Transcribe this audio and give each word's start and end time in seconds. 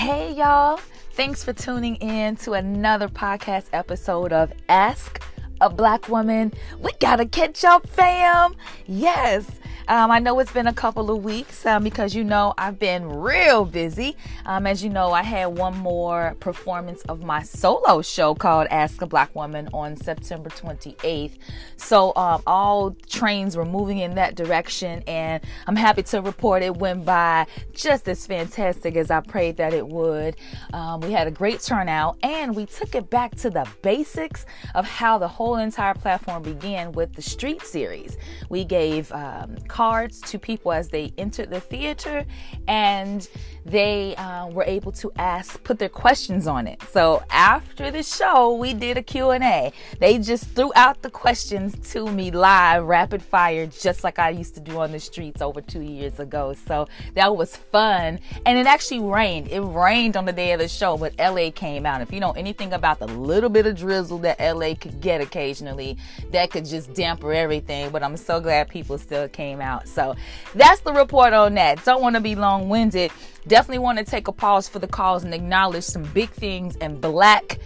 Hey, 0.00 0.32
y'all. 0.32 0.80
Thanks 1.12 1.44
for 1.44 1.52
tuning 1.52 1.96
in 1.96 2.36
to 2.36 2.54
another 2.54 3.06
podcast 3.06 3.66
episode 3.74 4.32
of 4.32 4.50
Ask 4.70 5.22
a 5.60 5.68
Black 5.68 6.08
Woman. 6.08 6.54
We 6.78 6.92
gotta 7.00 7.26
catch 7.26 7.66
up, 7.66 7.86
fam. 7.86 8.56
Yes. 8.86 9.59
Um, 9.90 10.12
I 10.12 10.20
know 10.20 10.38
it's 10.38 10.52
been 10.52 10.68
a 10.68 10.72
couple 10.72 11.10
of 11.10 11.24
weeks 11.24 11.66
um, 11.66 11.82
because 11.82 12.14
you 12.14 12.22
know 12.22 12.54
I've 12.56 12.78
been 12.78 13.08
real 13.08 13.64
busy. 13.64 14.16
Um, 14.46 14.64
as 14.64 14.84
you 14.84 14.88
know, 14.88 15.10
I 15.10 15.24
had 15.24 15.46
one 15.46 15.76
more 15.76 16.36
performance 16.38 17.02
of 17.08 17.24
my 17.24 17.42
solo 17.42 18.00
show 18.00 18.36
called 18.36 18.68
Ask 18.70 19.02
a 19.02 19.06
Black 19.06 19.34
Woman 19.34 19.68
on 19.74 19.96
September 19.96 20.48
28th. 20.48 21.32
So 21.76 22.14
um, 22.14 22.40
all 22.46 22.92
trains 23.08 23.56
were 23.56 23.64
moving 23.64 23.98
in 23.98 24.14
that 24.14 24.36
direction, 24.36 25.02
and 25.08 25.42
I'm 25.66 25.74
happy 25.74 26.04
to 26.04 26.22
report 26.22 26.62
it 26.62 26.76
went 26.76 27.04
by 27.04 27.48
just 27.74 28.08
as 28.08 28.24
fantastic 28.24 28.94
as 28.94 29.10
I 29.10 29.18
prayed 29.18 29.56
that 29.56 29.74
it 29.74 29.88
would. 29.88 30.36
Um, 30.72 31.00
we 31.00 31.10
had 31.10 31.26
a 31.26 31.32
great 31.32 31.62
turnout, 31.62 32.16
and 32.22 32.54
we 32.54 32.66
took 32.66 32.94
it 32.94 33.10
back 33.10 33.34
to 33.38 33.50
the 33.50 33.66
basics 33.82 34.46
of 34.76 34.86
how 34.86 35.18
the 35.18 35.26
whole 35.26 35.56
entire 35.56 35.94
platform 35.94 36.44
began 36.44 36.92
with 36.92 37.14
the 37.14 37.22
Street 37.22 37.62
series. 37.62 38.16
We 38.50 38.64
gave 38.64 39.10
um, 39.10 39.56
cards 39.80 40.20
to 40.20 40.38
people 40.38 40.72
as 40.72 40.90
they 40.90 41.10
entered 41.16 41.48
the 41.48 41.58
theater 41.58 42.26
and 42.68 43.30
they 43.64 44.14
uh, 44.16 44.46
were 44.48 44.64
able 44.64 44.92
to 44.92 45.10
ask 45.16 45.62
put 45.64 45.78
their 45.78 45.88
questions 45.88 46.46
on 46.46 46.66
it. 46.66 46.82
So 46.90 47.22
after 47.30 47.90
the 47.90 48.02
show 48.02 48.54
we 48.56 48.74
did 48.74 48.98
a 48.98 49.02
q&a 49.02 49.72
they 49.98 50.18
just 50.18 50.50
threw 50.50 50.70
out 50.76 51.00
the 51.00 51.08
questions 51.08 51.74
to 51.92 52.10
me 52.10 52.30
live 52.30 52.84
rapid 52.84 53.22
fire 53.22 53.66
just 53.66 54.04
like 54.04 54.18
i 54.18 54.28
used 54.28 54.54
to 54.54 54.60
do 54.60 54.78
on 54.78 54.92
the 54.92 55.00
streets 55.00 55.40
over 55.40 55.62
two 55.62 55.80
years 55.80 56.20
ago. 56.20 56.54
So 56.66 56.86
that 57.14 57.34
was 57.34 57.56
fun. 57.56 58.20
And 58.44 58.58
it 58.58 58.66
actually 58.66 59.00
rained. 59.00 59.48
It 59.48 59.62
rained 59.62 60.14
on 60.14 60.26
the 60.26 60.32
day 60.34 60.52
of 60.52 60.60
the 60.60 60.68
show 60.68 60.98
but 60.98 61.14
la 61.18 61.50
came 61.54 61.86
out. 61.86 62.02
If 62.02 62.12
you 62.12 62.20
know 62.20 62.32
anything 62.32 62.74
about 62.74 62.98
the 62.98 63.06
little 63.06 63.48
bit 63.48 63.64
of 63.64 63.76
drizzle 63.76 64.18
that 64.18 64.38
la 64.40 64.74
could 64.74 65.00
get 65.00 65.22
occasionally 65.22 65.96
that 66.32 66.50
could 66.50 66.66
just 66.66 66.92
damper 66.92 67.32
everything. 67.32 67.88
But 67.88 68.02
i'm 68.02 68.18
so 68.18 68.40
glad 68.40 68.68
people 68.68 68.98
still 68.98 69.26
came 69.28 69.62
out 69.62 69.69
out. 69.70 69.88
So 69.88 70.14
that's 70.54 70.80
the 70.80 70.92
report 70.92 71.32
on 71.32 71.54
that. 71.54 71.84
Don't 71.84 72.02
want 72.02 72.16
to 72.16 72.20
be 72.20 72.34
long 72.34 72.68
winded. 72.68 73.10
Definitely 73.46 73.78
want 73.78 73.98
to 73.98 74.04
take 74.04 74.28
a 74.28 74.32
pause 74.32 74.68
for 74.68 74.78
the 74.78 74.88
cause 74.88 75.24
and 75.24 75.32
acknowledge 75.32 75.84
some 75.84 76.02
big 76.02 76.30
things 76.30 76.76
in 76.76 77.00
black 77.00 77.58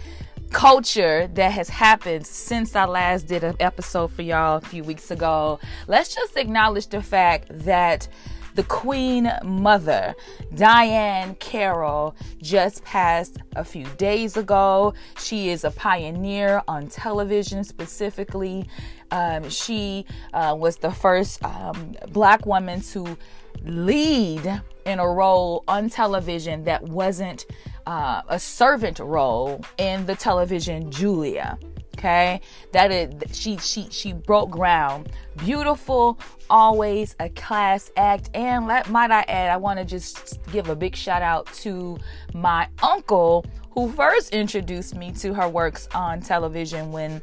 culture 0.51 1.27
that 1.33 1.51
has 1.51 1.67
happened 1.67 2.25
since 2.25 2.75
I 2.75 2.85
last 2.85 3.27
did 3.27 3.43
an 3.43 3.55
episode 3.59 4.11
for 4.11 4.21
y'all 4.21 4.57
a 4.57 4.61
few 4.61 4.83
weeks 4.83 5.11
ago. 5.11 5.59
Let's 5.87 6.15
just 6.15 6.37
acknowledge 6.37 6.87
the 6.87 7.01
fact 7.01 7.47
that 7.65 8.07
the 8.55 8.63
Queen 8.63 9.31
Mother, 9.43 10.15
Diahann 10.53 11.37
Carroll, 11.39 12.15
just 12.41 12.83
passed 12.83 13.37
a 13.55 13.63
few 13.63 13.85
days 13.97 14.37
ago. 14.37 14.93
She 15.19 15.49
is 15.49 15.63
a 15.65 15.71
pioneer 15.71 16.61
on 16.67 16.87
television 16.87 17.63
specifically. 17.63 18.67
Um, 19.11 19.49
she 19.49 20.05
uh, 20.33 20.55
was 20.57 20.77
the 20.77 20.91
first 20.91 21.43
um, 21.43 21.95
black 22.11 22.45
woman 22.45 22.81
to 22.81 23.17
lead 23.63 24.61
in 24.85 24.99
a 24.99 25.07
role 25.07 25.63
on 25.67 25.89
television 25.89 26.63
that 26.63 26.81
wasn't 26.83 27.45
uh, 27.85 28.21
a 28.27 28.39
servant 28.39 28.99
role 28.99 29.61
in 29.77 30.05
the 30.05 30.15
television 30.15 30.89
Julia. 30.91 31.57
Okay, 31.97 32.41
that 32.73 32.91
is 32.91 33.35
she 33.35 33.57
she 33.57 33.87
she 33.89 34.11
broke 34.11 34.49
ground. 34.49 35.09
Beautiful, 35.37 36.19
always 36.49 37.15
a 37.21 37.29
class 37.29 37.89
act. 37.95 38.29
And 38.33 38.67
let 38.67 38.89
might 38.89 39.11
I 39.11 39.21
add, 39.29 39.49
I 39.49 39.55
want 39.55 39.79
to 39.79 39.85
just 39.85 40.39
give 40.51 40.67
a 40.67 40.75
big 40.75 40.93
shout 40.93 41.21
out 41.21 41.47
to 41.61 41.97
my 42.33 42.67
uncle 42.83 43.45
who 43.71 43.89
first 43.93 44.33
introduced 44.33 44.95
me 44.95 45.11
to 45.13 45.33
her 45.33 45.47
works 45.47 45.87
on 45.95 46.19
television 46.19 46.91
when 46.91 47.21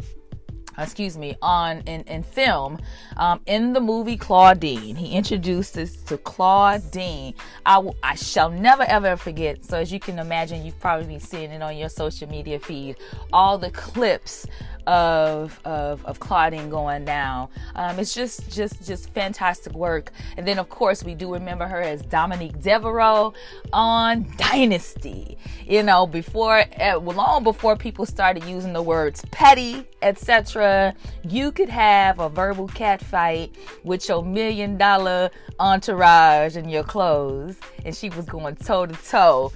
excuse 0.78 1.16
me, 1.16 1.36
on 1.42 1.78
in, 1.86 2.02
in 2.02 2.22
film, 2.22 2.78
um, 3.16 3.40
in 3.46 3.72
the 3.72 3.80
movie 3.80 4.16
Claudine. 4.16 4.96
He 4.96 5.12
introduced 5.12 5.76
us 5.76 5.96
to 6.04 6.18
Claudine. 6.18 7.34
I, 7.66 7.74
w- 7.76 7.94
I 8.02 8.14
shall 8.14 8.50
never 8.50 8.82
ever 8.84 9.16
forget. 9.16 9.64
So 9.64 9.78
as 9.78 9.92
you 9.92 10.00
can 10.00 10.18
imagine, 10.18 10.64
you've 10.64 10.80
probably 10.80 11.06
been 11.06 11.20
seeing 11.20 11.50
it 11.50 11.62
on 11.62 11.76
your 11.76 11.88
social 11.88 12.28
media 12.28 12.58
feed. 12.58 12.96
All 13.32 13.58
the 13.58 13.70
clips 13.70 14.46
of 14.86 15.60
of, 15.64 16.04
of 16.04 16.20
Claudine 16.20 16.68
going 16.68 17.04
down. 17.04 17.48
Um, 17.74 17.98
it's 17.98 18.14
just 18.14 18.50
just 18.50 18.84
just 18.84 19.10
fantastic 19.10 19.74
work. 19.74 20.10
And 20.36 20.46
then 20.46 20.58
of 20.58 20.68
course 20.68 21.04
we 21.04 21.14
do 21.14 21.32
remember 21.32 21.66
her 21.66 21.80
as 21.80 22.02
Dominique 22.02 22.60
Devereaux 22.60 23.34
on 23.72 24.26
Dynasty. 24.36 25.38
You 25.66 25.82
know, 25.82 26.06
before 26.06 26.64
uh, 26.80 26.98
long 26.98 27.44
before 27.44 27.76
people 27.76 28.06
started 28.06 28.44
using 28.44 28.72
the 28.72 28.82
words 28.82 29.24
petty, 29.30 29.86
etc. 30.02 30.94
You 31.28 31.52
could 31.52 31.68
have 31.68 32.18
a 32.18 32.28
verbal 32.28 32.68
cat 32.68 33.02
fight 33.02 33.54
with 33.84 34.08
your 34.08 34.24
million 34.24 34.76
dollar 34.76 35.30
entourage 35.58 36.56
and 36.56 36.70
your 36.70 36.84
clothes, 36.84 37.56
and 37.84 37.96
she 37.96 38.10
was 38.10 38.26
going 38.26 38.56
toe 38.56 38.86
to 38.86 38.94
toe 39.08 39.52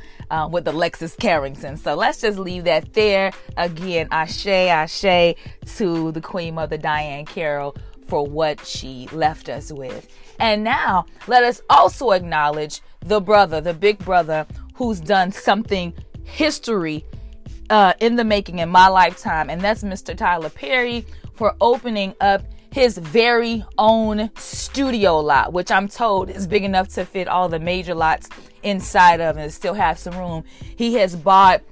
with 0.51 0.67
Alexis 0.67 1.15
Carrington. 1.17 1.77
So 1.77 1.95
let's 1.95 2.21
just 2.21 2.39
leave 2.39 2.65
that 2.65 2.93
there. 2.95 3.33
Again, 3.57 4.09
ashe, 4.11 4.47
ashe 4.47 5.35
to 5.77 6.13
the 6.13 6.21
Queen 6.21 6.55
Mother 6.55 6.79
Diahann 6.79 7.27
Carroll 7.27 7.77
for 8.07 8.27
what 8.27 8.65
she 8.65 9.09
left 9.13 9.49
us 9.49 9.73
with. 9.73 10.09
And 10.39 10.63
now 10.63 11.07
let 11.27 11.43
us 11.43 11.61
also 11.71 12.11
acknowledge 12.11 12.81
the 13.01 13.21
brother, 13.21 13.61
the 13.61 13.75
big 13.75 13.99
brother, 13.99 14.47
who's 14.75 15.01
done 15.01 15.33
something 15.33 15.95
history 16.25 17.05
uh, 17.71 17.93
in 18.01 18.17
the 18.17 18.25
making 18.25 18.59
in 18.59 18.69
my 18.69 18.89
lifetime, 18.89 19.51
and 19.51 19.61
that's 19.61 19.83
Mr. 19.83 20.17
Tyler 20.17 20.51
Perry 20.51 21.05
for 21.35 21.55
opening 21.61 22.15
up 22.21 22.43
his 22.73 22.99
very 22.99 23.65
own 23.79 24.31
studio 24.37 25.19
lot, 25.19 25.53
which 25.53 25.71
I'm 25.71 25.89
told 25.89 26.29
is 26.29 26.47
big 26.47 26.63
enough 26.63 26.89
to 26.91 27.05
fit 27.05 27.29
all 27.29 27.49
the 27.49 27.59
major 27.59 27.95
lots 27.95 28.29
inside 28.63 29.21
of 29.21 29.37
and 29.37 29.53
still 29.53 29.75
have 29.75 29.99
some 29.99 30.17
room. 30.17 30.45
He 30.77 30.95
has 30.95 31.17
bought 31.17 31.63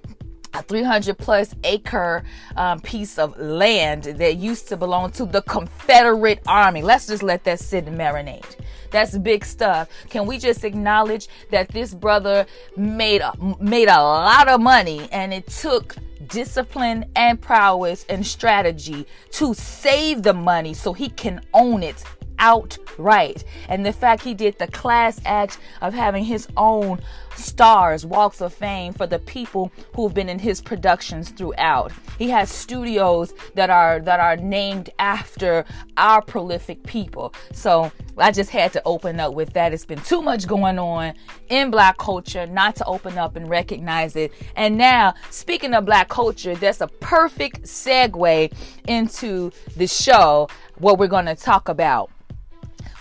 a 0.54 0.62
300 0.62 1.18
plus 1.18 1.54
acre 1.64 2.24
um, 2.56 2.80
piece 2.80 3.18
of 3.18 3.38
land 3.38 4.04
that 4.04 4.36
used 4.36 4.68
to 4.68 4.76
belong 4.76 5.10
to 5.12 5.24
the 5.24 5.42
Confederate 5.42 6.40
Army. 6.46 6.82
Let's 6.82 7.06
just 7.06 7.22
let 7.22 7.44
that 7.44 7.60
sit 7.60 7.86
and 7.86 7.98
marinate. 7.98 8.56
That's 8.90 9.18
big 9.18 9.44
stuff. 9.44 9.88
Can 10.08 10.26
we 10.26 10.38
just 10.38 10.62
acknowledge 10.62 11.26
that 11.50 11.68
this 11.68 11.92
brother 11.92 12.46
made 12.76 13.22
a, 13.22 13.32
made 13.60 13.88
a 13.88 14.00
lot 14.00 14.48
of 14.48 14.60
money 14.60 15.08
and 15.10 15.34
it 15.34 15.48
took 15.48 15.96
discipline 16.28 17.04
and 17.16 17.40
prowess 17.40 18.06
and 18.08 18.24
strategy 18.24 19.06
to 19.32 19.52
save 19.52 20.22
the 20.22 20.32
money 20.32 20.72
so 20.74 20.92
he 20.92 21.08
can 21.08 21.40
own 21.52 21.82
it 21.82 22.04
outright. 22.38 23.44
And 23.68 23.84
the 23.84 23.92
fact 23.92 24.22
he 24.22 24.34
did 24.34 24.58
the 24.58 24.66
class 24.68 25.20
act 25.24 25.58
of 25.80 25.94
having 25.94 26.24
his 26.24 26.48
own 26.56 27.00
stars, 27.36 28.06
walks 28.06 28.40
of 28.40 28.52
fame 28.52 28.92
for 28.92 29.06
the 29.06 29.18
people 29.18 29.72
who've 29.94 30.14
been 30.14 30.28
in 30.28 30.38
his 30.38 30.60
productions 30.60 31.30
throughout. 31.30 31.92
He 32.18 32.28
has 32.30 32.50
studios 32.50 33.34
that 33.54 33.70
are 33.70 34.00
that 34.00 34.20
are 34.20 34.36
named 34.36 34.90
after 34.98 35.64
our 35.96 36.22
prolific 36.22 36.82
people. 36.84 37.34
So 37.52 37.90
I 38.16 38.30
just 38.30 38.50
had 38.50 38.72
to 38.74 38.82
open 38.84 39.18
up 39.20 39.34
with 39.34 39.52
that. 39.54 39.72
It's 39.72 39.84
been 39.84 40.00
too 40.00 40.22
much 40.22 40.46
going 40.46 40.78
on 40.78 41.14
in 41.48 41.70
black 41.70 41.98
culture 41.98 42.46
not 42.46 42.76
to 42.76 42.84
open 42.84 43.18
up 43.18 43.36
and 43.36 43.48
recognize 43.48 44.16
it. 44.16 44.32
And 44.56 44.76
now, 44.76 45.14
speaking 45.30 45.74
of 45.74 45.84
black 45.84 46.08
culture, 46.08 46.54
that's 46.54 46.80
a 46.80 46.88
perfect 46.88 47.62
segue 47.62 48.52
into 48.86 49.50
the 49.76 49.86
show 49.86 50.48
what 50.78 50.98
we're 50.98 51.06
going 51.06 51.26
to 51.26 51.36
talk 51.36 51.68
about 51.68 52.10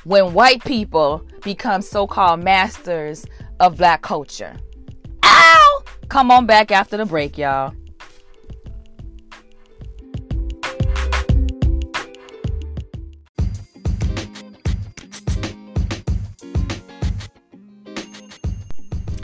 when 0.04 0.34
white 0.34 0.64
people 0.66 1.26
become 1.44 1.82
so 1.82 2.06
called 2.06 2.44
masters 2.44 3.26
of 3.64 3.78
black 3.78 4.02
culture. 4.02 4.58
Ow! 5.24 5.84
Come 6.10 6.32
on 6.32 6.46
back 6.46 6.70
after 6.70 6.98
the 6.98 7.06
break, 7.06 7.38
y'all. 7.38 7.74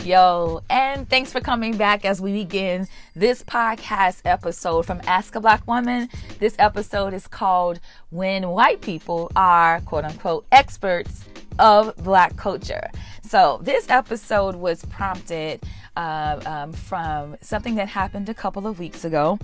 Yo, 0.05 0.63
and 0.69 1.07
thanks 1.09 1.33
for 1.33 1.41
coming 1.41 1.75
back 1.75 2.05
as 2.05 2.21
we 2.21 2.31
begin 2.31 2.87
this 3.15 3.43
podcast 3.43 4.21
episode 4.23 4.85
from 4.85 5.01
Ask 5.03 5.35
a 5.35 5.41
Black 5.41 5.67
Woman. 5.67 6.07
This 6.39 6.55
episode 6.57 7.13
is 7.13 7.27
called 7.27 7.81
When 8.09 8.47
White 8.47 8.79
People 8.79 9.29
Are 9.35 9.81
Quote 9.81 10.05
Unquote 10.05 10.47
Experts 10.53 11.25
of 11.59 11.95
Black 11.97 12.37
Culture. 12.37 12.89
So, 13.29 13.59
this 13.61 13.91
episode 13.91 14.55
was 14.55 14.83
prompted 14.85 15.61
uh, 15.95 16.39
um, 16.47 16.73
from 16.73 17.37
something 17.43 17.75
that 17.75 17.87
happened 17.87 18.27
a 18.27 18.33
couple 18.33 18.65
of 18.65 18.79
weeks 18.79 19.05
ago. 19.05 19.37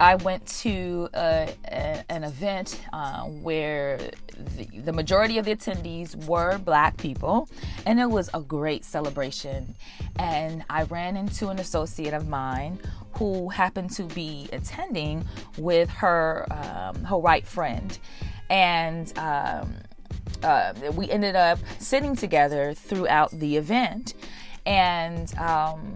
I 0.00 0.14
went 0.14 0.46
to 0.62 1.10
a, 1.12 1.54
a, 1.66 2.04
an 2.08 2.24
event 2.24 2.80
uh, 2.90 3.24
where 3.24 3.98
the, 4.56 4.80
the 4.80 4.94
majority 4.94 5.36
of 5.36 5.44
the 5.44 5.54
attendees 5.54 6.16
were 6.24 6.56
black 6.56 6.96
people, 6.96 7.50
and 7.84 8.00
it 8.00 8.08
was 8.08 8.30
a 8.32 8.40
great 8.40 8.86
celebration. 8.86 9.74
And 10.18 10.64
I 10.70 10.84
ran 10.84 11.14
into 11.14 11.48
an 11.48 11.58
associate 11.58 12.14
of 12.14 12.28
mine 12.28 12.80
who 13.12 13.50
happened 13.50 13.90
to 13.90 14.04
be 14.04 14.48
attending 14.54 15.22
with 15.58 15.90
her 15.90 16.46
um, 16.50 17.04
her 17.04 17.18
white 17.18 17.46
friend, 17.46 17.98
and 18.48 19.12
um, 19.18 19.74
uh, 20.42 20.72
we 20.94 21.10
ended 21.10 21.36
up 21.36 21.58
sitting 21.78 22.16
together 22.16 22.74
throughout 22.74 23.30
the 23.32 23.56
event, 23.56 24.14
and. 24.66 25.32
Um, 25.38 25.94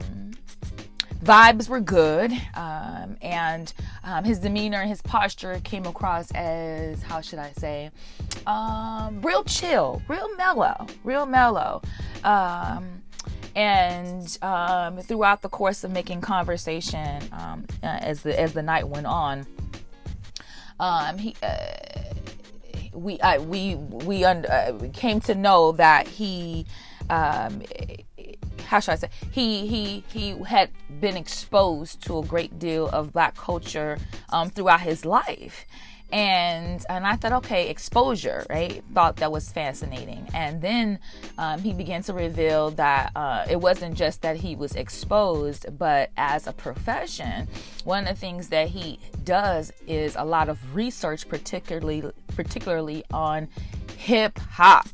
vibes 1.23 1.69
were 1.69 1.81
good, 1.81 2.33
um, 2.55 3.17
and 3.23 3.73
um, 4.03 4.25
his 4.25 4.39
demeanor 4.39 4.81
and 4.81 4.89
his 4.89 5.01
posture 5.03 5.61
came 5.63 5.87
across 5.87 6.31
as 6.33 7.03
how 7.03 7.21
should 7.21 7.39
I 7.39 7.53
say, 7.53 7.91
um, 8.47 9.21
real 9.23 9.45
chill, 9.45 10.03
real 10.09 10.35
mellow, 10.37 10.87
real 11.05 11.27
mellow. 11.27 11.83
Um, 12.25 13.03
and 13.55 14.39
um, 14.43 14.99
throughout 14.99 15.43
the 15.43 15.49
course 15.49 15.85
of 15.85 15.93
making 15.93 16.23
conversation, 16.23 17.23
uh, 17.33 17.59
as 17.83 18.23
the 18.23 18.39
as 18.39 18.53
the 18.53 18.63
night 18.63 18.89
went 18.89 19.07
on, 19.07 19.47
he. 21.19 21.37
Uh, 21.43 21.92
we 22.93 23.21
I, 23.21 23.39
we 23.39 23.77
we, 23.77 24.25
un, 24.25 24.47
uh, 24.47 24.73
we 24.81 24.89
came 24.89 25.21
to 25.23 25.35
know 25.35 25.73
that 25.73 26.07
he 26.07 26.67
um, 27.11 27.63
how 28.67 28.81
should 28.81 28.93
I 28.93 28.97
say 28.97 29.11
he 29.31 29.67
he 29.67 30.05
he 30.13 30.31
had 30.45 30.71
been 31.01 31.17
exposed 31.17 32.03
to 32.07 32.19
a 32.19 32.25
great 32.25 32.59
deal 32.59 32.89
of 32.89 33.13
black 33.13 33.37
culture 33.37 33.99
um, 34.31 34.51
throughout 34.51 34.81
his 34.81 35.05
life 35.05 35.67
and 36.13 36.85
and 36.89 37.07
I 37.07 37.17
thought, 37.17 37.33
okay, 37.33 37.71
exposure, 37.71 38.45
right? 38.51 38.85
Thought 38.93 39.17
that 39.17 39.33
was 39.33 39.51
fascinating, 39.51 40.29
and 40.35 40.61
then 40.61 40.99
um, 41.39 41.61
he 41.61 41.73
began 41.73 42.03
to 42.05 42.13
reveal 42.13 42.71
that 42.73 43.13
uh, 43.17 43.47
it 43.51 43.61
wasn't 43.61 43.97
just 43.97 44.23
that 44.23 44.37
he 44.37 44.55
was 44.55 44.77
exposed, 44.77 45.67
but 45.79 46.11
as 46.17 46.47
a 46.47 46.53
profession, 46.53 47.49
one 47.85 48.07
of 48.07 48.15
the 48.15 48.21
things 48.21 48.49
that 48.49 48.69
he 48.69 48.99
does 49.25 49.73
is 49.87 50.15
a 50.17 50.25
lot 50.25 50.49
of 50.49 50.77
research, 50.77 51.27
particularly 51.29 52.05
particularly 52.37 53.05
on 53.13 53.49
hip 53.97 54.39
hop. 54.39 54.89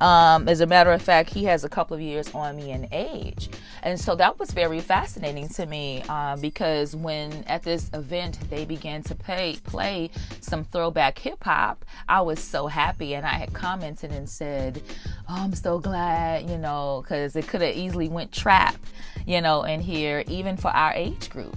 Um, 0.00 0.48
as 0.48 0.60
a 0.60 0.66
matter 0.66 0.92
of 0.92 1.02
fact, 1.02 1.30
he 1.30 1.44
has 1.44 1.64
a 1.64 1.68
couple 1.68 1.94
of 1.94 2.00
years 2.00 2.32
on 2.34 2.56
me 2.56 2.72
in 2.72 2.88
age. 2.90 3.50
And 3.82 4.00
so 4.00 4.14
that 4.16 4.38
was 4.38 4.50
very 4.50 4.80
fascinating 4.80 5.48
to 5.50 5.66
me 5.66 6.02
uh, 6.08 6.36
because 6.36 6.96
when 6.96 7.44
at 7.44 7.62
this 7.62 7.90
event 7.92 8.38
they 8.48 8.64
began 8.64 9.02
to 9.04 9.14
play, 9.14 9.58
play 9.64 10.10
some 10.40 10.64
throwback 10.64 11.18
hip 11.18 11.44
hop, 11.44 11.84
I 12.08 12.22
was 12.22 12.40
so 12.40 12.66
happy. 12.66 13.14
And 13.14 13.26
I 13.26 13.34
had 13.34 13.52
commented 13.52 14.12
and 14.12 14.28
said, 14.28 14.82
oh, 15.28 15.36
I'm 15.36 15.54
so 15.54 15.78
glad, 15.78 16.48
you 16.48 16.58
know, 16.58 17.02
because 17.02 17.36
it 17.36 17.46
could 17.46 17.60
have 17.60 17.76
easily 17.76 18.08
went 18.08 18.32
trap, 18.32 18.76
you 19.26 19.40
know, 19.40 19.64
in 19.64 19.80
here, 19.80 20.24
even 20.26 20.56
for 20.56 20.68
our 20.68 20.92
age 20.94 21.28
group 21.30 21.56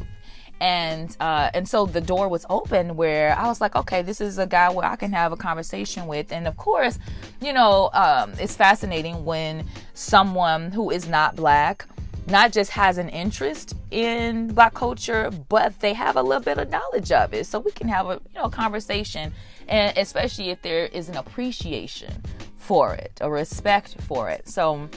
and 0.63 1.18
uh, 1.19 1.50
and 1.54 1.68
so 1.68 1.86
the 1.86 2.00
door 2.00 2.30
was 2.30 2.45
open 2.50 2.95
where 2.95 3.38
I 3.38 3.48
was 3.48 3.60
like, 3.60 3.75
okay, 3.75 4.01
this 4.01 4.21
is 4.21 4.38
a 4.38 4.48
guy 4.48 4.69
where 4.71 4.86
I 4.86 4.95
can 4.95 5.12
have 5.12 5.33
a 5.33 5.36
conversation 5.36 6.07
with, 6.07 6.31
and 6.31 6.48
of 6.48 6.56
course, 6.56 6.98
you 7.42 7.51
know, 7.51 7.89
um, 7.92 8.31
it's 8.39 8.56
fascinating 8.56 9.25
when 9.25 9.65
someone 9.94 10.71
who 10.71 10.89
is 10.89 11.06
not 11.07 11.36
black 11.36 11.86
not 12.27 12.54
just 12.54 12.71
has 12.71 12.98
an 12.98 13.10
interest 13.10 13.75
in 13.92 14.54
black 14.54 14.74
culture, 14.74 15.30
but 15.50 15.77
they 15.81 15.92
have 15.92 16.15
a 16.15 16.24
little 16.24 16.42
bit 16.42 16.57
of 16.57 16.69
knowledge 16.69 17.12
of 17.12 17.33
it, 17.33 17.45
so 17.45 17.59
we 17.59 17.71
can 17.71 17.89
have 17.89 18.07
a 18.07 18.21
you 18.33 18.39
know 18.39 18.50
conversation, 18.50 19.33
and 19.68 19.98
especially 19.98 20.50
if 20.50 20.62
there 20.62 20.86
is 20.86 21.09
an 21.09 21.18
appreciation 21.18 22.24
for 22.56 22.94
it, 22.94 23.12
a 23.19 23.30
respect 23.30 24.00
for 24.04 24.30
it, 24.30 24.48
so 24.48 24.89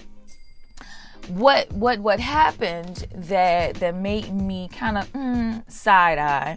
what 1.29 1.71
what 1.73 1.99
what 2.01 2.21
happened 2.21 3.07
that 3.15 3.75
that 3.77 3.95
made 3.95 4.33
me 4.33 4.69
kind 4.69 4.97
of 4.99 5.13
mm, 5.13 5.71
side 5.71 6.19
eye 6.19 6.57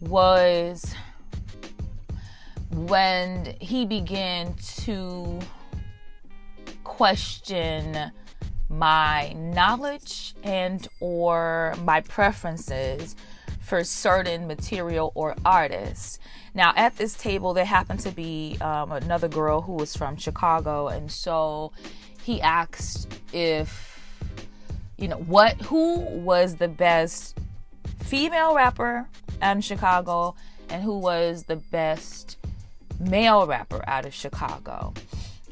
was 0.00 0.94
when 2.70 3.54
he 3.60 3.84
began 3.84 4.54
to 4.54 5.38
question 6.84 8.12
my 8.70 9.32
knowledge 9.34 10.34
and 10.42 10.88
or 11.00 11.74
my 11.84 12.00
preferences 12.02 13.16
for 13.60 13.84
certain 13.84 14.46
material 14.46 15.12
or 15.14 15.34
artists. 15.44 16.18
Now, 16.54 16.72
at 16.76 16.96
this 16.96 17.14
table, 17.14 17.52
there 17.54 17.64
happened 17.64 18.00
to 18.00 18.10
be 18.10 18.56
um, 18.60 18.92
another 18.92 19.28
girl 19.28 19.60
who 19.60 19.74
was 19.74 19.94
from 19.94 20.16
Chicago, 20.16 20.88
and 20.88 21.10
so 21.10 21.72
he 22.22 22.40
asked 22.40 23.12
if 23.32 23.97
you 24.98 25.08
know 25.08 25.16
what 25.16 25.60
who 25.62 26.00
was 26.00 26.56
the 26.56 26.68
best 26.68 27.38
female 28.04 28.54
rapper 28.54 29.08
in 29.40 29.60
Chicago 29.60 30.34
and 30.68 30.82
who 30.82 30.98
was 30.98 31.44
the 31.44 31.56
best 31.56 32.36
male 33.00 33.46
rapper 33.46 33.82
out 33.86 34.04
of 34.04 34.12
Chicago. 34.12 34.92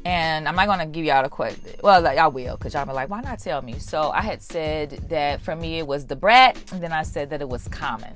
And 0.04 0.48
I'm 0.48 0.54
not 0.54 0.66
gonna 0.66 0.86
give 0.86 1.04
y'all 1.04 1.22
the 1.22 1.28
question. 1.28 1.64
Well, 1.82 2.00
like, 2.00 2.18
I 2.18 2.28
will, 2.28 2.56
cause 2.56 2.74
y'all 2.74 2.86
be 2.86 2.92
like, 2.92 3.08
why 3.08 3.22
not 3.22 3.38
tell 3.40 3.62
me? 3.62 3.78
So 3.78 4.10
I 4.10 4.22
had 4.22 4.42
said 4.42 4.90
that 5.08 5.40
for 5.40 5.56
me 5.56 5.78
it 5.78 5.86
was 5.86 6.04
Da 6.04 6.14
Brat, 6.14 6.56
and 6.72 6.82
then 6.82 6.92
I 6.92 7.02
said 7.02 7.30
that 7.30 7.40
it 7.40 7.48
was 7.48 7.66
Common. 7.68 8.12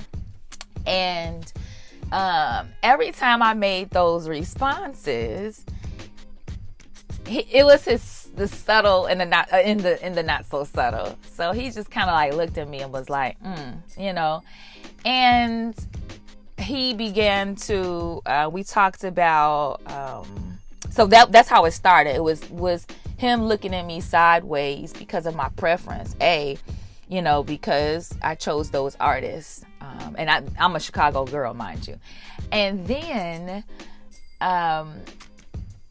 And 0.87 1.53
um, 2.13 2.69
every 2.83 3.13
time 3.13 3.43
I 3.43 3.55
made 3.55 3.91
those 3.91 4.29
responses, 4.29 5.65
it 7.27 7.65
was 7.65 7.85
his 7.85 8.20
the 8.35 8.49
subtle 8.49 9.07
and 9.07 9.21
the 9.21 9.27
not 9.27 9.53
uh, 9.53 9.59
in 9.59 9.79
the 9.79 10.05
in 10.05 10.15
the 10.15 10.23
not 10.23 10.47
so 10.47 10.65
subtle. 10.65 11.17
So 11.33 11.53
he 11.53 11.71
just 11.71 11.91
kind 11.91 12.09
of 12.09 12.15
like 12.15 12.35
looked 12.35 12.59
at 12.59 12.69
me 12.69 12.81
and 12.81 12.93
was 12.93 13.09
like, 13.09 13.41
mm, 13.43 13.77
you 13.99 14.13
know, 14.13 14.43
and 15.05 15.75
he 16.59 16.95
began 16.95 17.55
to. 17.57 18.23
Uh, 18.27 18.51
we 18.53 18.63
talked 18.63 19.05
about. 19.05 19.81
Um, 19.91 20.59
so 20.91 21.07
that 21.07 21.33
that's 21.33 21.49
how 21.49 21.65
it 21.65 21.73
started. 21.73 22.17
It 22.17 22.25
was 22.25 22.49
was 22.51 22.87
him 23.17 23.45
looking 23.45 23.75
at 23.75 23.87
me 23.87 24.01
sideways 24.01 24.93
because 24.93 25.27
of 25.27 25.35
my 25.35 25.49
preference. 25.51 26.17
A, 26.21 26.59
you 27.09 27.23
know, 27.23 27.43
because 27.43 28.15
I 28.23 28.35
chose 28.35 28.71
those 28.71 28.97
artists, 28.99 29.65
um, 29.81 30.17
and 30.19 30.31
I, 30.31 30.43
I'm 30.59 30.77
a 30.77 30.81
Chicago 30.81 31.25
girl, 31.25 31.55
mind 31.55 31.87
you, 31.87 31.99
and 32.53 32.87
then. 32.87 33.65
Um, 34.41 34.95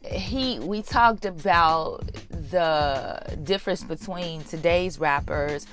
he 0.04 0.58
we 0.60 0.82
talked 0.82 1.24
about 1.24 2.10
the 2.50 3.38
difference 3.44 3.82
between 3.82 4.42
today's 4.44 4.98
rappers 4.98 5.66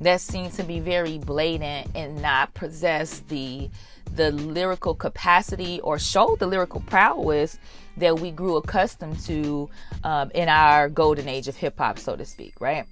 that 0.00 0.20
seem 0.20 0.50
to 0.52 0.62
be 0.62 0.80
very 0.80 1.18
blatant 1.18 1.88
and 1.94 2.20
not 2.20 2.54
possess 2.54 3.20
the 3.28 3.70
the 4.14 4.30
lyrical 4.32 4.94
capacity 4.94 5.80
or 5.80 5.98
show 5.98 6.36
the 6.36 6.46
lyrical 6.46 6.80
prowess 6.80 7.58
that 7.96 8.18
we 8.20 8.30
grew 8.30 8.56
accustomed 8.56 9.18
to 9.20 9.68
um, 10.04 10.30
in 10.34 10.48
our 10.48 10.88
golden 10.88 11.28
age 11.28 11.48
of 11.48 11.56
hip 11.56 11.78
hop, 11.78 11.98
so 11.98 12.14
to 12.14 12.24
speak, 12.24 12.60
right? 12.60 12.86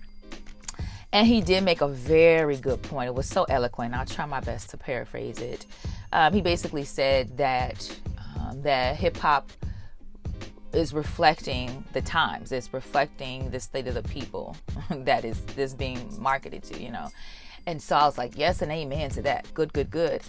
And 1.13 1.27
he 1.27 1.41
did 1.41 1.63
make 1.63 1.81
a 1.81 1.89
very 1.89 2.57
good 2.57 2.83
point. 2.83 3.09
It 3.09 3.15
was 3.15 3.29
so 3.29 3.45
eloquent. 3.45 3.95
I'll 3.95 4.07
try 4.07 4.25
my 4.25 4.41
best 4.41 4.71
to 4.71 4.77
paraphrase 4.79 5.39
it. 5.39 5.67
Um, 6.13 6.33
he 6.33 6.41
basically 6.41 6.85
said 6.85 7.37
that 7.37 8.01
um, 8.19 8.63
that 8.63 8.97
hip 8.97 9.17
hop 9.19 9.51
is 10.75 10.93
reflecting 10.93 11.85
the 11.93 12.03
times. 12.03 12.53
It's 12.53 12.73
reflecting 12.73 13.51
the 13.51 13.61
state 13.61 13.87
of 13.87 13.95
the 13.95 14.03
people 14.03 14.57
that 14.91 15.25
is 15.25 15.41
this 15.57 15.75
being 15.75 16.09
marketed 16.19 16.63
to, 16.65 16.83
you 16.83 16.91
know. 16.91 17.09
And 17.67 17.81
so 17.81 17.97
I 17.97 18.05
was 18.05 18.19
like, 18.19 18.37
yes 18.37 18.63
and 18.63 18.73
amen 18.73 19.11
to 19.11 19.23
that. 19.23 19.47
Good, 19.55 19.73
good, 19.73 19.91
good. 19.91 20.23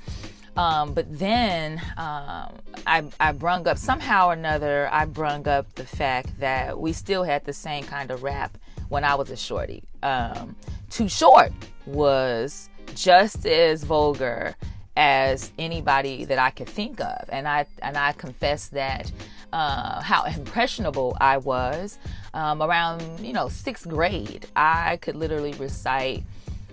Um, 0.56 0.94
but 0.94 1.06
then 1.18 1.80
um, 1.98 2.54
I, 2.86 3.04
I 3.20 3.32
brung 3.32 3.68
up 3.68 3.78
somehow 3.78 4.30
or 4.30 4.34
another. 4.34 4.88
I 4.92 5.06
brung 5.06 5.48
up 5.48 5.74
the 5.76 5.86
fact 5.86 6.40
that 6.40 6.80
we 6.80 6.94
still 6.94 7.24
had 7.24 7.46
the 7.46 7.54
same 7.54 7.86
kind 7.86 8.12
of 8.12 8.22
rap 8.22 8.58
when 8.90 9.04
I 9.04 9.16
was 9.16 9.32
a 9.32 9.38
shorty. 9.38 9.84
Um, 10.04 10.56
Too 10.92 11.10
Short 11.10 11.52
was 11.88 12.70
just 12.94 13.48
as 13.48 13.84
vulgar 13.84 14.56
as 14.96 15.52
anybody 15.58 16.26
that 16.26 16.38
I 16.38 16.52
could 16.52 16.70
think 16.70 17.00
of, 17.02 17.30
and 17.30 17.48
I 17.48 17.66
and 17.82 17.98
I 17.98 18.12
confess 18.14 18.68
that 18.70 19.12
uh, 19.52 20.02
how 20.02 20.24
impressionable 20.24 21.18
I 21.20 21.38
was 21.38 21.98
um, 22.34 22.62
around 22.62 23.20
you 23.20 23.34
know 23.34 23.50
sixth 23.50 23.88
grade. 23.88 24.48
I 24.56 24.98
could 24.98 25.16
literally 25.16 25.54
recite. 25.54 26.24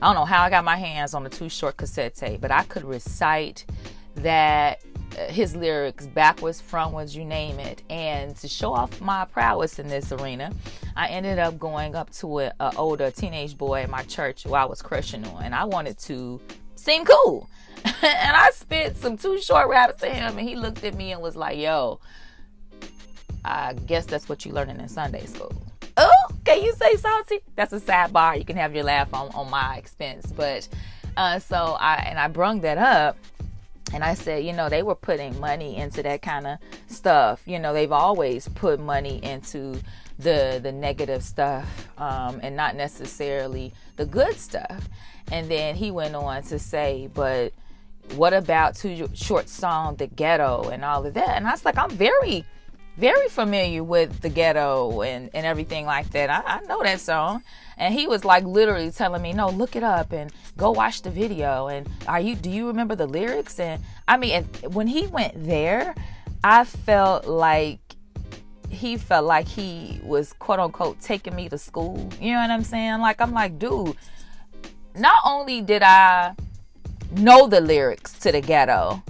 I 0.03 0.07
don't 0.07 0.15
know 0.15 0.25
how 0.25 0.43
I 0.43 0.51
got 0.51 0.65
my 0.65 0.77
hands 0.77 1.13
on 1.13 1.25
the 1.25 1.31
Too 1.31 1.49
Short 1.49 1.77
cassette 1.77 2.15
tape, 2.15 2.41
but 2.41 2.51
I 2.51 2.63
could 2.65 2.85
recite 2.85 3.65
that 4.17 4.81
uh, 5.19 5.27
his 5.27 5.55
lyrics 5.57 6.07
backwards, 6.07 6.63
frontwards, 6.63 7.15
you 7.15 7.25
name 7.25 7.59
it. 7.59 7.83
And 7.91 8.37
to 8.37 8.49
show 8.49 8.73
off 8.73 9.01
my 9.01 9.25
prowess 9.27 9.79
in 9.79 9.89
this 9.89 10.13
arena, 10.13 10.53
I 10.97 11.09
ended 11.09 11.39
up 11.39 11.59
going 11.59 11.95
up 11.95 12.11
to 12.15 12.39
an 12.39 12.53
older 12.77 13.11
teenage 13.11 13.59
boy 13.59 13.83
at 13.83 13.91
my 13.91 14.03
church 14.05 14.45
who 14.45 14.55
I 14.55 14.65
was 14.65 14.81
crushing 14.83 15.27
on, 15.27 15.45
and 15.45 15.55
I 15.55 15.65
wanted 15.65 15.99
to 16.01 16.41
seem 16.77 17.05
cool. 17.05 17.49
and 18.03 18.37
I 18.37 18.51
spit 18.55 18.97
some 18.97 19.19
Too 19.19 19.41
Short 19.41 19.69
raps 19.69 20.01
to 20.01 20.09
him, 20.09 20.39
and 20.39 20.49
he 20.49 20.57
looked 20.57 20.85
at 20.85 20.95
me 20.95 21.13
and 21.13 21.21
was 21.21 21.37
like, 21.37 21.59
"Yo, 21.59 22.01
I 23.45 23.75
guess 23.75 24.07
that's 24.07 24.29
what 24.29 24.47
you 24.47 24.53
learning 24.53 24.81
in 24.81 24.89
Sunday 24.89 25.27
school." 25.27 25.53
Oh, 25.97 26.29
can 26.45 26.63
you 26.63 26.73
say 26.75 26.97
salty? 26.97 27.41
That's 27.57 27.75
a 27.75 27.81
sidebar. 27.81 28.39
You 28.39 28.45
can 28.45 28.57
have 28.57 28.75
your 28.75 28.85
laugh 28.85 29.13
on 29.13 29.29
on 29.35 29.51
my 29.51 29.77
expense, 29.77 30.33
but 30.33 30.67
uh, 31.17 31.39
so 31.41 31.77
I 31.79 31.97
and 32.09 32.19
I 32.19 32.29
brung 32.29 32.61
that 32.61 32.79
up. 32.79 33.19
And 33.93 34.05
I 34.05 34.15
said, 34.15 34.45
you 34.45 34.53
know, 34.53 34.69
they 34.69 34.85
were 34.85 34.95
putting 34.95 35.39
money 35.41 35.77
into 35.77 36.01
that 36.05 36.23
kind 36.23 36.47
of 36.47 36.59
stuff. 36.87 37.43
You 37.45 37.59
know, 37.59 37.75
they've 37.75 37.91
always 37.91 38.49
put 38.49 38.79
money 38.79 39.23
into 39.25 39.81
the 40.19 40.61
the 40.63 40.73
negative 40.73 41.23
stuff 41.23 41.89
um, 41.99 42.41
and 42.43 42.57
not 42.57 42.77
necessarily 42.77 43.75
the 43.97 44.07
good 44.07 44.37
stuff. 44.37 44.89
And 45.33 45.51
then 45.51 45.75
he 45.75 45.91
went 45.91 46.15
on 46.15 46.43
to 46.45 46.59
say, 46.59 47.11
but 47.13 47.53
what 48.17 48.33
about 48.33 48.77
Too 48.77 49.09
Short 49.15 49.49
song, 49.49 49.97
The 49.97 50.07
Ghetto, 50.07 50.69
and 50.71 50.85
all 50.85 51.05
of 51.05 51.15
that? 51.15 51.37
And 51.37 51.47
I 51.47 51.53
was 51.53 51.65
like, 51.65 51.79
I'm 51.79 51.91
very, 51.91 52.45
very 52.97 53.29
familiar 53.29 53.85
with 53.85 54.21
The 54.21 54.29
Ghetto 54.29 55.03
and, 55.03 55.31
and 55.35 55.47
everything 55.47 55.87
like 55.87 56.11
that. 56.11 56.31
I, 56.31 56.43
I 56.45 56.61
know 56.63 56.83
that 56.83 57.01
song. 57.01 57.43
And 57.77 57.95
he 57.95 58.07
was 58.07 58.25
like 58.25 58.45
literally 58.45 58.91
telling 58.91 59.23
me, 59.23 59.33
no, 59.33 59.49
look 59.49 59.75
it 59.77 59.83
up 59.83 60.13
and 60.13 60.33
go 60.57 60.71
watch 60.71 61.03
the 61.03 61.11
video. 61.11 61.69
And 61.69 61.89
are 62.07 62.21
you, 62.21 62.35
do 62.35 62.51
you 62.51 62.67
remember 62.67 62.95
the 62.95 63.07
lyrics? 63.07 63.59
And 63.59 63.83
I 64.07 64.17
mean, 64.17 64.45
and 64.63 64.75
when 64.75 64.87
he 64.87 65.07
went 65.07 65.33
there, 65.47 65.95
I 66.45 66.65
felt 66.65 67.27
like 67.27 67.81
he 68.69 68.97
felt 68.97 69.27
like 69.27 69.49
he 69.49 70.01
was 70.03 70.33
quote 70.35 70.59
unquote 70.59 71.01
taking 71.01 71.35
me 71.35 71.49
to 71.49 71.59
school. 71.59 72.09
You 72.21 72.33
know 72.33 72.41
what 72.41 72.51
I'm 72.51 72.65
saying? 72.65 73.01
Like, 73.01 73.21
I'm 73.21 73.33
like, 73.33 73.59
dude, 73.59 73.97
not 74.95 75.21
only 75.25 75.61
did 75.61 75.83
I 75.83 76.35
know 77.13 77.47
the 77.47 77.61
lyrics 77.61 78.13
to 78.21 78.33
the 78.33 78.41
ghetto, 78.41 79.03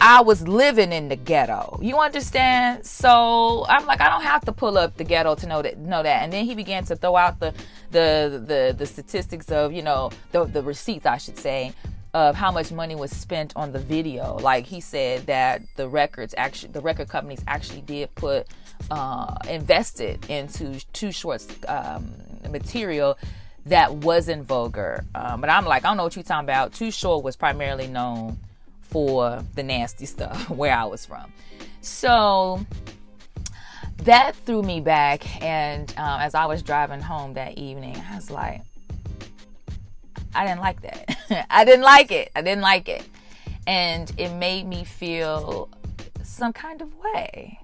I 0.00 0.22
was 0.22 0.48
living 0.48 0.92
in 0.92 1.08
the 1.08 1.16
ghetto. 1.16 1.78
You 1.82 1.98
understand? 1.98 2.86
So 2.86 3.66
I'm 3.68 3.84
like, 3.84 4.00
I 4.00 4.08
don't 4.08 4.22
have 4.22 4.44
to 4.46 4.52
pull 4.52 4.78
up 4.78 4.96
the 4.96 5.04
ghetto 5.04 5.34
to 5.34 5.46
know 5.46 5.60
that 5.60 5.78
know 5.78 6.02
that. 6.02 6.22
And 6.22 6.32
then 6.32 6.46
he 6.46 6.54
began 6.54 6.84
to 6.86 6.96
throw 6.96 7.16
out 7.16 7.38
the 7.38 7.52
the 7.90 8.42
the, 8.46 8.74
the 8.76 8.86
statistics 8.86 9.50
of, 9.50 9.72
you 9.72 9.82
know, 9.82 10.10
the 10.32 10.44
the 10.44 10.62
receipts 10.62 11.04
I 11.04 11.18
should 11.18 11.36
say 11.36 11.74
of 12.14 12.34
how 12.34 12.50
much 12.50 12.72
money 12.72 12.96
was 12.96 13.10
spent 13.10 13.52
on 13.56 13.72
the 13.72 13.78
video. 13.78 14.36
Like 14.38 14.64
he 14.64 14.80
said 14.80 15.26
that 15.26 15.62
the 15.76 15.86
records 15.86 16.34
actually 16.38 16.72
the 16.72 16.80
record 16.80 17.08
companies 17.08 17.42
actually 17.46 17.82
did 17.82 18.14
put 18.14 18.46
uh 18.90 19.36
invested 19.48 20.24
into 20.30 20.80
Too 20.92 21.12
Short's 21.12 21.46
um 21.68 22.10
material 22.48 23.18
that 23.66 23.94
wasn't 23.94 24.44
vulgar. 24.44 25.04
Um, 25.14 25.40
but 25.40 25.50
I'm 25.50 25.64
like, 25.64 25.84
I 25.84 25.88
don't 25.88 25.96
know 25.96 26.04
what 26.04 26.16
you're 26.16 26.22
talking 26.22 26.46
about. 26.46 26.72
Too 26.72 26.90
Short 26.90 27.24
was 27.24 27.36
primarily 27.36 27.86
known 27.86 28.38
for 28.80 29.44
the 29.54 29.62
nasty 29.62 30.06
stuff 30.06 30.50
where 30.50 30.74
I 30.74 30.84
was 30.84 31.06
from. 31.06 31.32
So 31.80 32.64
that 33.98 34.34
threw 34.34 34.62
me 34.62 34.80
back. 34.80 35.42
And 35.42 35.90
um, 35.96 36.20
as 36.20 36.34
I 36.34 36.46
was 36.46 36.62
driving 36.62 37.00
home 37.00 37.34
that 37.34 37.58
evening, 37.58 37.96
I 38.10 38.16
was 38.16 38.30
like, 38.30 38.62
I 40.34 40.46
didn't 40.46 40.60
like 40.60 40.82
that. 40.82 41.46
I 41.50 41.64
didn't 41.64 41.84
like 41.84 42.12
it. 42.12 42.30
I 42.34 42.42
didn't 42.42 42.62
like 42.62 42.88
it. 42.88 43.04
And 43.66 44.12
it 44.16 44.32
made 44.34 44.66
me 44.66 44.84
feel 44.84 45.68
some 46.22 46.52
kind 46.52 46.80
of 46.82 46.92
way. 46.96 47.59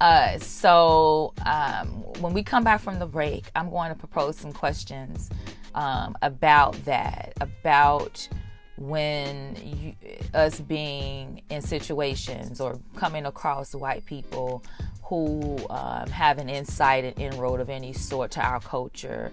Uh, 0.00 0.38
so 0.38 1.34
um, 1.44 1.88
when 2.20 2.32
we 2.32 2.42
come 2.42 2.64
back 2.64 2.80
from 2.80 2.98
the 2.98 3.06
break, 3.06 3.44
I'm 3.54 3.68
going 3.70 3.90
to 3.90 3.98
propose 3.98 4.36
some 4.36 4.52
questions 4.52 5.28
um, 5.74 6.16
about 6.22 6.72
that, 6.86 7.34
about 7.40 8.26
when 8.78 9.56
you, 9.62 9.94
us 10.32 10.58
being 10.58 11.42
in 11.50 11.60
situations 11.60 12.62
or 12.62 12.78
coming 12.96 13.26
across 13.26 13.74
white 13.74 14.06
people 14.06 14.64
who 15.04 15.58
um, 15.68 16.08
have 16.08 16.38
an 16.38 16.48
insight 16.48 17.04
and 17.04 17.18
inroad 17.18 17.60
of 17.60 17.68
any 17.68 17.92
sort 17.92 18.30
to 18.30 18.40
our 18.40 18.60
culture 18.60 19.30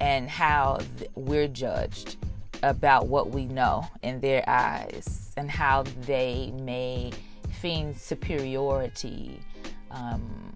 and 0.00 0.30
how 0.30 0.78
th- 0.98 1.10
we're 1.14 1.48
judged 1.48 2.16
about 2.62 3.06
what 3.08 3.30
we 3.30 3.44
know 3.44 3.86
in 4.02 4.20
their 4.20 4.48
eyes 4.48 5.34
and 5.36 5.50
how 5.50 5.82
they 6.06 6.52
may 6.62 7.12
feign 7.60 7.94
superiority 7.94 9.40
um, 9.96 10.54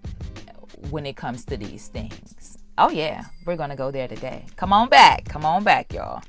when 0.89 1.05
it 1.05 1.15
comes 1.15 1.45
to 1.45 1.57
these 1.57 1.87
things. 1.87 2.57
Oh, 2.77 2.89
yeah, 2.89 3.25
we're 3.45 3.57
going 3.57 3.69
to 3.69 3.75
go 3.75 3.91
there 3.91 4.07
today. 4.07 4.45
Come 4.55 4.73
on 4.73 4.89
back. 4.89 5.25
Come 5.25 5.45
on 5.45 5.63
back, 5.63 5.93
y'all. 5.93 6.21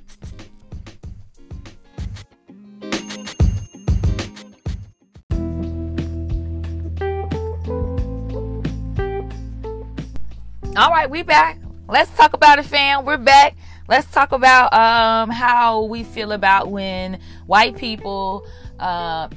All 10.74 10.90
right, 10.90 11.08
we 11.08 11.22
back. 11.22 11.58
Let's 11.88 12.10
talk 12.16 12.32
about 12.32 12.58
it, 12.58 12.64
fam. 12.64 13.04
We're 13.04 13.18
back. 13.18 13.56
Let's 13.88 14.10
talk 14.10 14.32
about 14.32 14.72
um, 14.72 15.28
how 15.28 15.84
we 15.84 16.02
feel 16.02 16.32
about 16.32 16.70
when 16.70 17.20
white 17.46 17.76
people 17.76 18.46
uh, 18.78 19.28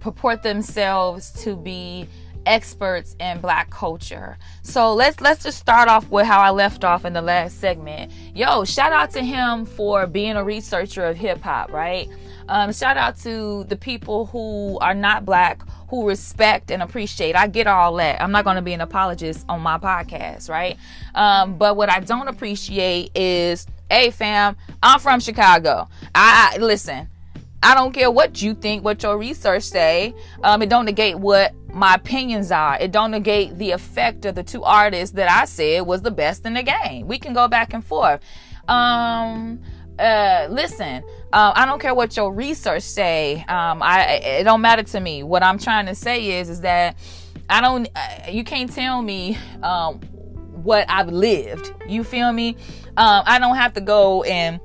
purport 0.00 0.42
themselves 0.42 1.30
to 1.44 1.56
be 1.56 2.06
experts 2.46 3.16
in 3.20 3.40
black 3.40 3.70
culture. 3.70 4.38
So 4.62 4.94
let's 4.94 5.20
let's 5.20 5.42
just 5.42 5.58
start 5.58 5.88
off 5.88 6.08
with 6.10 6.26
how 6.26 6.40
I 6.40 6.50
left 6.50 6.84
off 6.84 7.04
in 7.04 7.12
the 7.12 7.22
last 7.22 7.60
segment. 7.60 8.12
Yo, 8.34 8.64
shout 8.64 8.92
out 8.92 9.10
to 9.12 9.22
him 9.22 9.66
for 9.66 10.06
being 10.06 10.36
a 10.36 10.44
researcher 10.44 11.04
of 11.04 11.16
hip 11.16 11.42
hop, 11.42 11.72
right? 11.72 12.08
Um, 12.48 12.72
shout 12.72 12.96
out 12.96 13.18
to 13.20 13.64
the 13.64 13.76
people 13.76 14.26
who 14.26 14.78
are 14.78 14.94
not 14.94 15.24
black 15.24 15.62
who 15.88 16.08
respect 16.08 16.70
and 16.70 16.82
appreciate. 16.82 17.36
I 17.36 17.46
get 17.46 17.66
all 17.66 17.94
that. 17.96 18.20
I'm 18.20 18.32
not 18.32 18.44
going 18.44 18.56
to 18.56 18.62
be 18.62 18.72
an 18.72 18.80
apologist 18.80 19.44
on 19.48 19.60
my 19.60 19.78
podcast, 19.78 20.48
right? 20.48 20.76
Um, 21.14 21.58
but 21.58 21.76
what 21.76 21.90
I 21.90 22.00
don't 22.00 22.28
appreciate 22.28 23.10
is, 23.14 23.66
hey 23.90 24.10
fam, 24.10 24.56
I'm 24.82 25.00
from 25.00 25.20
Chicago. 25.20 25.88
I, 26.14 26.54
I 26.54 26.58
listen. 26.58 27.08
I 27.62 27.74
don't 27.74 27.92
care 27.92 28.10
what 28.10 28.42
you 28.42 28.54
think, 28.54 28.84
what 28.84 29.02
your 29.02 29.18
research 29.18 29.62
say. 29.62 30.14
Um, 30.42 30.62
it 30.62 30.68
don't 30.68 30.84
negate 30.84 31.18
what 31.18 31.52
my 31.72 31.94
opinions 31.94 32.52
are. 32.52 32.78
It 32.78 32.92
don't 32.92 33.10
negate 33.10 33.58
the 33.58 33.72
effect 33.72 34.24
of 34.24 34.34
the 34.34 34.42
two 34.42 34.62
artists 34.62 35.14
that 35.16 35.30
I 35.30 35.44
said 35.46 35.86
was 35.86 36.02
the 36.02 36.10
best 36.10 36.46
in 36.46 36.54
the 36.54 36.62
game. 36.62 37.06
We 37.06 37.18
can 37.18 37.34
go 37.34 37.48
back 37.48 37.74
and 37.74 37.84
forth. 37.84 38.20
Um, 38.68 39.60
uh, 39.98 40.46
listen, 40.50 41.02
uh, 41.32 41.52
I 41.54 41.66
don't 41.66 41.80
care 41.80 41.94
what 41.94 42.16
your 42.16 42.32
research 42.32 42.82
say. 42.82 43.44
Um, 43.48 43.82
I 43.82 44.04
it 44.22 44.44
don't 44.44 44.60
matter 44.60 44.82
to 44.82 45.00
me. 45.00 45.22
What 45.22 45.42
I'm 45.42 45.58
trying 45.58 45.86
to 45.86 45.94
say 45.94 46.38
is, 46.38 46.48
is 46.50 46.60
that 46.60 46.96
I 47.48 47.60
don't. 47.60 47.88
Uh, 47.94 48.30
you 48.30 48.44
can't 48.44 48.72
tell 48.72 49.00
me 49.02 49.38
um, 49.62 50.00
what 50.62 50.88
I've 50.88 51.08
lived. 51.08 51.72
You 51.88 52.04
feel 52.04 52.32
me? 52.32 52.56
Um, 52.96 53.22
I 53.26 53.38
don't 53.38 53.56
have 53.56 53.72
to 53.74 53.80
go 53.80 54.22
and 54.24 54.60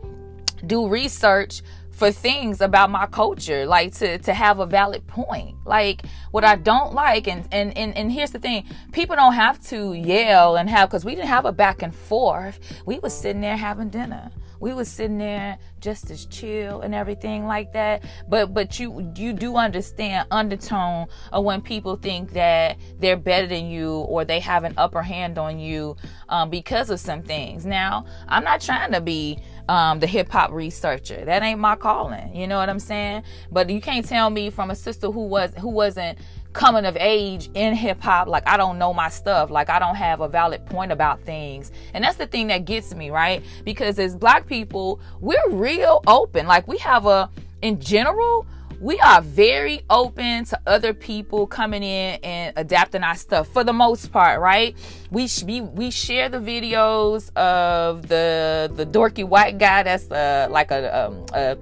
do 0.66 0.88
research 0.88 1.62
for 2.02 2.12
things 2.12 2.62
about 2.62 2.90
my 2.90 3.06
culture 3.06 3.64
like 3.68 3.94
to 3.94 4.18
to 4.18 4.34
have 4.34 4.58
a 4.58 4.66
valid 4.66 5.06
point. 5.06 5.56
Like 5.66 6.02
what 6.32 6.44
i 6.44 6.56
don't 6.56 6.96
like 6.96 7.28
and 7.28 7.48
and 7.52 7.78
and, 7.78 7.96
and 7.96 8.12
here's 8.12 8.32
the 8.32 8.40
thing. 8.40 8.66
People 8.92 9.16
don't 9.16 9.36
have 9.36 9.64
to 9.68 9.94
yell 9.94 10.56
and 10.56 10.68
have 10.68 10.90
because 10.90 11.06
we 11.06 11.14
didn't 11.14 11.28
have 11.28 11.46
a 11.46 11.52
back 11.52 11.84
and 11.84 11.94
forth. 11.94 12.60
We 12.88 12.98
was 12.98 13.14
sitting 13.14 13.42
there 13.42 13.56
having 13.56 13.90
dinner 13.90 14.32
we 14.62 14.74
was 14.74 14.88
sitting 14.88 15.18
there 15.18 15.58
just 15.82 16.10
as 16.12 16.26
chill 16.28 16.82
and 16.82 16.96
everything 16.96 17.46
like 17.46 17.74
that 17.74 18.04
but 18.30 18.54
but 18.54 18.80
you 18.80 19.12
you 19.16 19.34
do 19.34 19.58
understand 19.58 20.28
undertone 20.32 21.08
of 21.34 21.44
when 21.44 21.62
people 21.62 21.96
think 21.98 22.32
that 22.32 22.78
they're 23.00 23.18
better 23.18 23.48
than 23.48 23.70
you 23.70 23.92
or 23.92 24.24
they 24.24 24.40
have 24.40 24.64
an 24.64 24.74
upper 24.78 25.02
hand 25.02 25.38
on 25.38 25.60
you 25.60 25.98
um, 26.30 26.50
because 26.50 26.90
of 26.90 27.00
some 27.00 27.22
things 27.22 27.66
now 27.66 28.06
i'm 28.28 28.44
not 28.44 28.62
trying 28.62 28.92
to 28.92 29.02
be 29.02 29.38
um, 29.72 30.00
the 30.00 30.08
hip 30.08 30.30
hop 30.30 30.52
researcher. 30.52 31.24
That 31.24 31.44
ain't 31.44 31.60
my 31.60 31.78
calling. 31.78 32.36
You 32.36 32.46
know 32.46 32.58
what 32.58 32.70
I'm 32.70 32.80
saying? 32.80 33.24
But 33.52 33.70
you 33.70 33.80
can't 33.80 34.06
tell 34.06 34.30
me 34.30 34.50
from 34.50 34.70
a 34.70 34.76
sister 34.76 35.10
who 35.12 35.28
was 35.28 35.54
who 35.58 35.70
wasn't 35.70 36.20
coming 36.54 36.86
of 36.86 36.98
age 36.98 37.50
in 37.54 37.74
hip 37.76 38.02
hop 38.02 38.28
like 38.28 38.48
I 38.48 38.58
don't 38.58 38.78
know 38.78 38.94
my 38.94 39.10
stuff. 39.10 39.50
Like 39.50 39.70
I 39.70 39.80
don't 39.80 39.96
have 39.96 40.22
a 40.22 40.28
valid 40.28 40.66
point 40.66 40.92
about 40.92 41.22
things. 41.22 41.72
And 41.94 42.04
that's 42.04 42.18
the 42.18 42.28
thing 42.28 42.48
that 42.48 42.66
gets 42.66 42.94
me 42.94 43.10
right? 43.10 43.44
Because 43.64 44.00
as 44.00 44.16
black 44.16 44.48
people 44.48 45.00
we're 45.20 45.50
real 45.50 46.04
open. 46.08 46.48
Like 46.48 46.68
we 46.68 46.78
have 46.80 47.06
a 47.06 47.30
in 47.62 47.80
general 47.80 48.46
we 48.82 49.00
are 49.00 49.22
very 49.22 49.84
open 49.92 50.44
to 50.46 50.60
other 50.66 50.92
people 50.92 51.46
coming 51.46 51.84
in 51.84 52.20
and 52.24 52.54
adapting 52.58 53.04
our 53.04 53.16
stuff 53.16 53.48
for 53.50 53.64
the 53.64 53.72
most 53.72 54.12
part, 54.12 54.42
right? 54.42 54.76
We 55.12 55.28
sh- 55.28 55.44
we, 55.44 55.62
we 55.62 55.92
share 55.92 56.30
the 56.30 56.40
videos 56.40 57.32
of 57.36 58.08
the 58.08 58.72
the 58.76 58.88
dorky 58.88 59.24
white 59.24 59.60
guy 59.60 59.84
that's 59.84 60.10
uh, 60.10 60.48
like 60.50 60.72
a 60.72 61.06
um, 61.06 61.26
uh, 61.32 61.56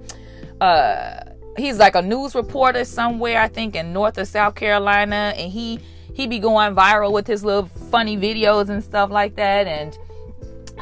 uh, 0.64 1.29
he's 1.56 1.78
like 1.78 1.94
a 1.94 2.02
news 2.02 2.34
reporter 2.34 2.84
somewhere, 2.84 3.40
I 3.40 3.48
think 3.48 3.74
in 3.76 3.92
North 3.92 4.18
or 4.18 4.24
South 4.24 4.54
Carolina, 4.54 5.34
and 5.36 5.50
he 5.50 5.80
he 6.12 6.26
be 6.26 6.38
going 6.38 6.74
viral 6.74 7.12
with 7.12 7.26
his 7.26 7.44
little 7.44 7.66
funny 7.90 8.16
videos 8.16 8.68
and 8.68 8.82
stuff 8.82 9.10
like 9.10 9.36
that, 9.36 9.66
and 9.66 9.96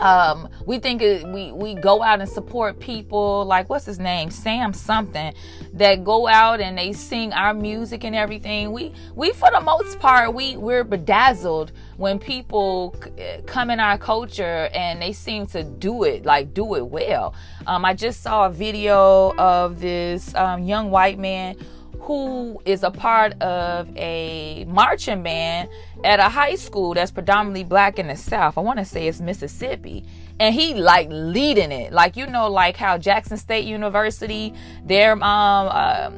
um, 0.01 0.49
we 0.67 0.79
think 0.79 1.03
it, 1.03 1.27
we 1.27 1.53
we 1.53 1.75
go 1.75 2.03
out 2.03 2.21
and 2.21 2.29
support 2.29 2.79
people 2.79 3.45
like 3.45 3.69
what's 3.69 3.87
his 3.87 3.99
name 3.99 4.31
Sam 4.31 4.73
something 4.73 5.35
that 5.75 6.05
go 6.05 6.27
out 6.29 6.61
and 6.61 6.77
they 6.79 6.93
sing 6.93 7.33
our 7.33 7.55
music 7.55 8.05
and 8.05 8.15
everything. 8.15 8.73
We 8.73 8.93
we 9.15 9.33
for 9.33 9.51
the 9.51 9.61
most 9.61 9.99
part 9.99 10.35
we 10.35 10.57
we're 10.57 10.85
bedazzled 10.85 11.73
when 11.97 12.19
people 12.19 12.95
c- 13.03 13.43
come 13.47 13.71
in 13.71 13.81
our 13.81 13.99
culture 13.99 14.69
and 14.73 15.03
they 15.03 15.13
seem 15.13 15.47
to 15.49 15.65
do 15.65 16.05
it 16.05 16.25
like 16.25 16.55
do 16.55 16.75
it 16.77 16.87
well. 16.87 17.35
Um, 17.67 17.85
I 17.85 17.95
just 17.95 18.23
saw 18.23 18.47
a 18.47 18.51
video 18.51 19.35
of 19.37 19.81
this 19.81 20.35
um, 20.35 20.65
young 20.65 20.91
white 20.91 21.19
man 21.19 21.57
who 22.01 22.61
is 22.65 22.83
a 22.83 22.91
part 22.91 23.41
of 23.43 23.89
a 23.97 24.65
marching 24.69 25.23
band 25.23 25.69
at 26.05 26.21
a 26.21 26.29
high 26.29 26.55
school 26.55 26.95
that's 26.95 27.11
predominantly 27.11 27.65
black 27.65 27.99
in 27.99 28.09
the 28.09 28.17
South. 28.17 28.57
I 28.57 28.61
want 28.61 28.79
to 28.79 28.85
say 28.85 29.09
it's 29.09 29.21
Mississippi. 29.21 30.05
And 30.41 30.55
he 30.55 30.75
like 30.75 31.09
leading 31.11 31.73
it. 31.73 31.93
Like, 31.93 32.17
you 32.17 32.27
know, 32.27 32.49
like 32.49 32.77
how 32.77 32.97
Jackson 32.97 33.37
State 33.37 33.65
University, 33.65 34.55
their 34.85 35.13
um, 35.13 35.23
uh, 35.23 36.11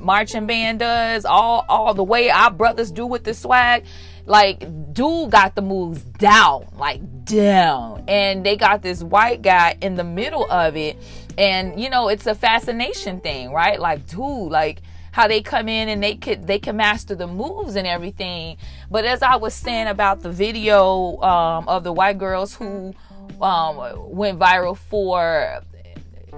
marching 0.00 0.46
band 0.46 0.80
does, 0.80 1.24
all, 1.24 1.64
all 1.68 1.94
the 1.94 2.04
way 2.04 2.28
our 2.30 2.50
brothers 2.50 2.90
do 2.90 3.06
with 3.06 3.24
the 3.24 3.32
swag. 3.32 3.84
Like, 4.26 4.60
dude 4.92 5.30
got 5.30 5.54
the 5.54 5.62
moves 5.62 6.02
down, 6.02 6.68
like 6.76 7.24
down. 7.24 8.04
And 8.06 8.44
they 8.44 8.56
got 8.56 8.82
this 8.82 9.02
white 9.02 9.42
guy 9.42 9.76
in 9.80 9.94
the 9.94 10.04
middle 10.04 10.48
of 10.50 10.76
it. 10.76 10.98
And, 11.38 11.80
you 11.80 11.88
know, 11.90 12.08
it's 12.08 12.26
a 12.26 12.34
fascination 12.34 13.20
thing, 13.20 13.52
right? 13.52 13.80
Like, 13.80 14.06
dude, 14.06 14.50
like, 14.50 14.82
how 15.12 15.26
they 15.26 15.42
come 15.42 15.68
in 15.68 15.88
and 15.88 16.02
they 16.02 16.14
could 16.14 16.46
they 16.46 16.58
can 16.58 16.76
master 16.76 17.14
the 17.14 17.26
moves 17.26 17.76
and 17.76 17.86
everything. 17.86 18.56
But 18.90 19.04
as 19.04 19.22
I 19.22 19.36
was 19.36 19.54
saying 19.54 19.88
about 19.88 20.20
the 20.20 20.30
video 20.30 21.20
um, 21.20 21.68
of 21.68 21.84
the 21.84 21.92
white 21.92 22.18
girls 22.18 22.54
who 22.54 22.94
um, 23.40 23.76
went 24.10 24.38
viral 24.38 24.76
for 24.76 25.62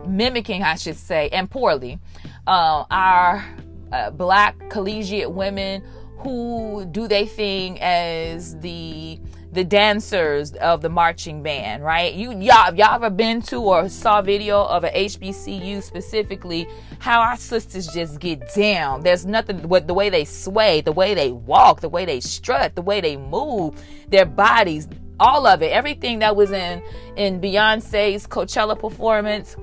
mimicking, 0.07 0.63
I 0.63 0.77
should 0.77 0.97
say, 0.97 1.29
and 1.31 1.51
poorly, 1.51 1.99
uh, 2.47 2.85
our 2.91 3.45
uh, 3.93 4.11
black 4.11 4.71
collegiate 4.71 5.31
women 5.31 5.83
who 6.19 6.87
do 6.87 7.09
they 7.09 7.27
thing 7.27 7.81
as 7.81 8.59
the 8.61 9.21
the 9.53 9.63
dancers 9.63 10.53
of 10.55 10.81
the 10.81 10.89
marching 10.89 11.43
band, 11.43 11.85
right? 11.85 12.15
You 12.15 12.31
y'all 12.41 12.75
y'all 12.75 12.95
ever 12.95 13.11
been 13.11 13.43
to 13.43 13.57
or 13.57 13.89
saw 13.91 14.23
video 14.23 14.65
of 14.65 14.83
a 14.85 14.91
HBCU 14.91 15.83
specifically 15.83 16.67
how 16.99 17.21
our 17.21 17.37
sisters 17.37 17.87
just 17.89 18.19
get 18.19 18.43
down. 18.55 19.03
There's 19.03 19.27
nothing 19.27 19.69
with 19.69 19.87
the 19.87 19.95
way 19.95 20.09
they 20.09 20.25
sway, 20.25 20.81
the 20.81 20.93
way 20.93 21.13
they 21.13 21.33
walk, 21.33 21.81
the 21.81 21.91
way 21.91 22.07
they 22.07 22.21
strut, 22.21 22.75
the 22.75 22.83
way 22.83 23.03
they 23.03 23.19
move, 23.19 23.79
their 24.09 24.25
bodies, 24.25 24.89
all 25.21 25.47
of 25.47 25.63
it. 25.63 25.71
Everything 25.71 26.21
that 26.21 26.35
was 26.35 26.51
in 26.51 26.83
in 27.17 27.39
Beyonce's 27.39 28.27
Coachella 28.27 28.79
performance 28.79 29.57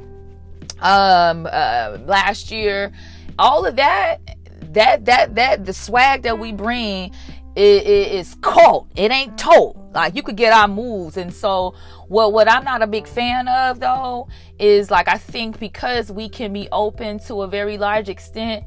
um 0.81 1.47
uh, 1.51 1.97
last 2.05 2.51
year, 2.51 2.91
all 3.39 3.65
of 3.65 3.75
that 3.77 4.19
that 4.71 5.05
that 5.05 5.33
that 5.33 5.65
the 5.65 5.73
swag 5.73 6.21
that 6.21 6.37
we 6.37 6.51
bring 6.51 7.11
it, 7.55 7.87
it's 7.87 8.35
cult. 8.35 8.87
It 8.95 9.11
ain't 9.11 9.37
told. 9.37 9.78
Like 9.93 10.15
you 10.15 10.23
could 10.23 10.37
get 10.37 10.53
our 10.53 10.67
moves, 10.67 11.17
and 11.17 11.33
so 11.33 11.73
what? 12.07 12.33
What 12.33 12.49
I'm 12.49 12.63
not 12.63 12.81
a 12.81 12.87
big 12.87 13.07
fan 13.07 13.47
of 13.47 13.79
though 13.79 14.27
is 14.59 14.91
like 14.91 15.07
I 15.07 15.17
think 15.17 15.59
because 15.59 16.11
we 16.11 16.29
can 16.29 16.53
be 16.53 16.67
open 16.71 17.19
to 17.21 17.41
a 17.41 17.47
very 17.47 17.77
large 17.77 18.09
extent. 18.09 18.65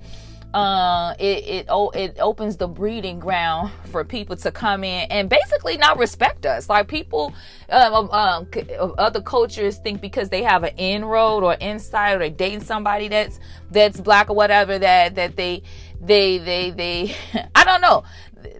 Uh, 0.54 1.14
it 1.18 1.46
it 1.46 1.66
oh, 1.70 1.88
it 1.90 2.18
opens 2.20 2.58
the 2.58 2.68
breeding 2.68 3.18
ground 3.18 3.70
for 3.86 4.04
people 4.04 4.36
to 4.36 4.50
come 4.50 4.84
in 4.84 5.06
and 5.10 5.30
basically 5.30 5.78
not 5.78 5.96
respect 5.96 6.44
us. 6.44 6.68
Like 6.68 6.88
people, 6.88 7.32
um, 7.70 7.94
um, 7.94 8.10
um 8.10 8.94
other 8.98 9.22
cultures 9.22 9.78
think 9.78 10.02
because 10.02 10.28
they 10.28 10.42
have 10.42 10.62
an 10.62 10.76
inroad 10.76 11.42
or 11.42 11.56
insight 11.58 12.20
or 12.20 12.28
dating 12.28 12.64
somebody 12.64 13.08
that's 13.08 13.40
that's 13.70 13.98
black 13.98 14.28
or 14.28 14.36
whatever 14.36 14.78
that 14.78 15.14
that 15.14 15.36
they 15.36 15.62
they 16.02 16.36
they 16.38 16.70
they 16.70 17.14
I 17.54 17.64
don't 17.64 17.80
know 17.80 18.04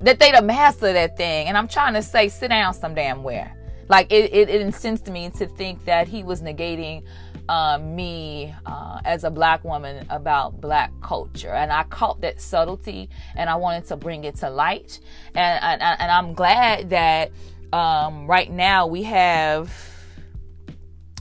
that 0.00 0.18
they 0.18 0.32
the 0.32 0.42
master 0.42 0.88
of 0.88 0.94
that 0.94 1.16
thing. 1.16 1.48
And 1.48 1.56
I'm 1.56 1.68
trying 1.68 1.94
to 1.94 2.02
say, 2.02 2.28
sit 2.28 2.48
down 2.48 2.74
some 2.74 2.94
damn 2.94 3.22
where. 3.22 3.56
Like 3.88 4.12
it, 4.12 4.32
it, 4.32 4.48
it 4.48 4.60
incensed 4.60 5.08
me 5.08 5.30
to 5.30 5.46
think 5.46 5.84
that 5.84 6.08
he 6.08 6.22
was 6.22 6.42
negating 6.42 7.04
uh, 7.48 7.78
me 7.78 8.54
uh, 8.66 9.00
as 9.04 9.24
a 9.24 9.30
black 9.30 9.64
woman 9.64 10.06
about 10.10 10.60
black 10.60 10.92
culture, 11.02 11.52
and 11.52 11.72
I 11.72 11.82
caught 11.84 12.20
that 12.22 12.40
subtlety, 12.40 13.10
and 13.36 13.50
I 13.50 13.56
wanted 13.56 13.86
to 13.88 13.96
bring 13.96 14.24
it 14.24 14.36
to 14.36 14.50
light. 14.50 15.00
And 15.34 15.62
and, 15.62 15.82
and 15.82 16.10
I'm 16.10 16.34
glad 16.34 16.90
that 16.90 17.32
um, 17.72 18.26
right 18.26 18.50
now 18.50 18.86
we 18.86 19.02
have. 19.02 19.72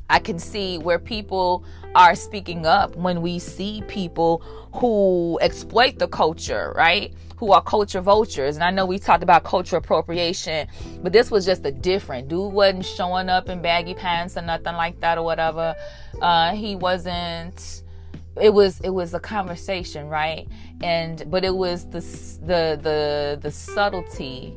I 0.10 0.19
can 0.19 0.39
see 0.39 0.78
where 0.78 1.00
people 1.00 1.63
are 1.95 2.15
speaking 2.15 2.65
up 2.65 2.97
when 2.97 3.21
we 3.21 3.39
see 3.39 3.82
people 3.88 4.43
who 4.74 5.39
exploit 5.41 6.00
the 6.00 6.08
culture, 6.08 6.74
right? 6.76 7.13
Who 7.41 7.51
are 7.54 7.62
culture 7.63 8.01
vultures. 8.01 8.56
And 8.56 8.63
I 8.63 8.69
know 8.69 8.86
we 8.86 8.99
talked 8.99 9.23
about 9.23 9.43
culture 9.43 9.75
appropriation, 9.75 10.67
but 11.01 11.12
this 11.12 11.32
was 11.32 11.43
just 11.43 11.65
a 11.65 11.71
different 11.71 12.27
dude 12.27 12.54
wasn't 12.54 12.86
showing 12.86 13.30
up 13.30 13.49
in 13.49 13.63
baggy 13.63 13.95
pants 13.95 14.38
or 14.38 14.43
nothing 14.43 14.75
like 14.75 14.99
that 14.99 15.17
or 15.17 15.23
whatever. 15.23 15.75
Uh, 16.21 16.54
he 16.54 16.75
wasn't. 16.75 17.82
It 18.39 18.54
was 18.54 18.80
it 18.82 18.91
was 18.91 19.15
a 19.15 19.19
conversation, 19.19 20.08
right? 20.08 20.47
And 20.84 21.23
but 21.32 21.43
it 21.43 21.56
was 21.56 21.86
the 21.89 21.99
the 22.45 22.80
the 22.80 23.39
the 23.41 23.49
subtlety 23.49 24.56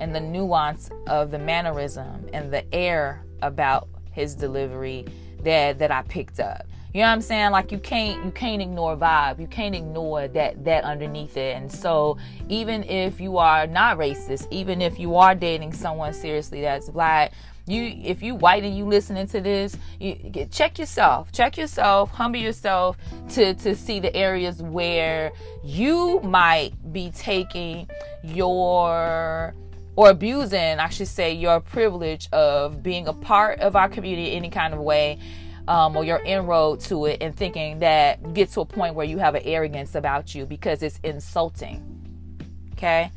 and 0.00 0.12
the 0.12 0.20
nuance 0.20 0.90
of 1.06 1.30
the 1.30 1.38
mannerism 1.38 2.26
and 2.32 2.52
the 2.52 2.64
air 2.74 3.24
about 3.42 3.88
his 4.10 4.34
delivery 4.34 5.06
that 5.44 5.78
that 5.78 5.92
I 5.92 6.02
picked 6.02 6.40
up. 6.40 6.66
You 6.94 7.00
know 7.00 7.06
what 7.06 7.14
I'm 7.14 7.22
saying? 7.22 7.50
Like 7.50 7.72
you 7.72 7.78
can't 7.80 8.24
you 8.24 8.30
can't 8.30 8.62
ignore 8.62 8.96
vibe. 8.96 9.40
You 9.40 9.48
can't 9.48 9.74
ignore 9.74 10.28
that 10.28 10.64
that 10.64 10.84
underneath 10.84 11.36
it. 11.36 11.56
And 11.56 11.70
so 11.70 12.18
even 12.48 12.84
if 12.84 13.20
you 13.20 13.36
are 13.36 13.66
not 13.66 13.98
racist, 13.98 14.46
even 14.52 14.80
if 14.80 15.00
you 15.00 15.16
are 15.16 15.34
dating 15.34 15.72
someone 15.72 16.14
seriously 16.14 16.60
that's 16.60 16.88
black, 16.88 17.32
you 17.66 17.82
if 18.04 18.22
you 18.22 18.36
white 18.36 18.62
and 18.62 18.78
you 18.78 18.84
listening 18.84 19.26
to 19.26 19.40
this, 19.40 19.76
you 19.98 20.46
check 20.52 20.78
yourself. 20.78 21.32
Check 21.32 21.58
yourself, 21.58 22.12
humble 22.12 22.38
yourself 22.38 22.96
to 23.30 23.54
to 23.54 23.74
see 23.74 23.98
the 23.98 24.14
areas 24.14 24.62
where 24.62 25.32
you 25.64 26.20
might 26.20 26.74
be 26.92 27.10
taking 27.10 27.90
your 28.22 29.52
or 29.96 30.10
abusing, 30.10 30.78
I 30.78 30.90
should 30.90 31.08
say, 31.08 31.34
your 31.34 31.58
privilege 31.58 32.28
of 32.32 32.84
being 32.84 33.08
a 33.08 33.12
part 33.12 33.58
of 33.58 33.74
our 33.74 33.88
community 33.88 34.30
in 34.30 34.38
any 34.38 34.50
kind 34.50 34.74
of 34.74 34.78
way 34.78 35.18
um, 35.68 35.96
or 35.96 36.04
your 36.04 36.18
inroad 36.18 36.80
to 36.80 37.06
it 37.06 37.18
and 37.20 37.34
thinking 37.36 37.78
that 37.80 38.34
get 38.34 38.50
to 38.52 38.60
a 38.60 38.66
point 38.66 38.94
where 38.94 39.06
you 39.06 39.18
have 39.18 39.34
an 39.34 39.42
arrogance 39.44 39.94
about 39.94 40.34
you 40.34 40.46
because 40.46 40.82
it's 40.82 40.98
insulting. 41.02 41.82
Okay? 42.72 43.10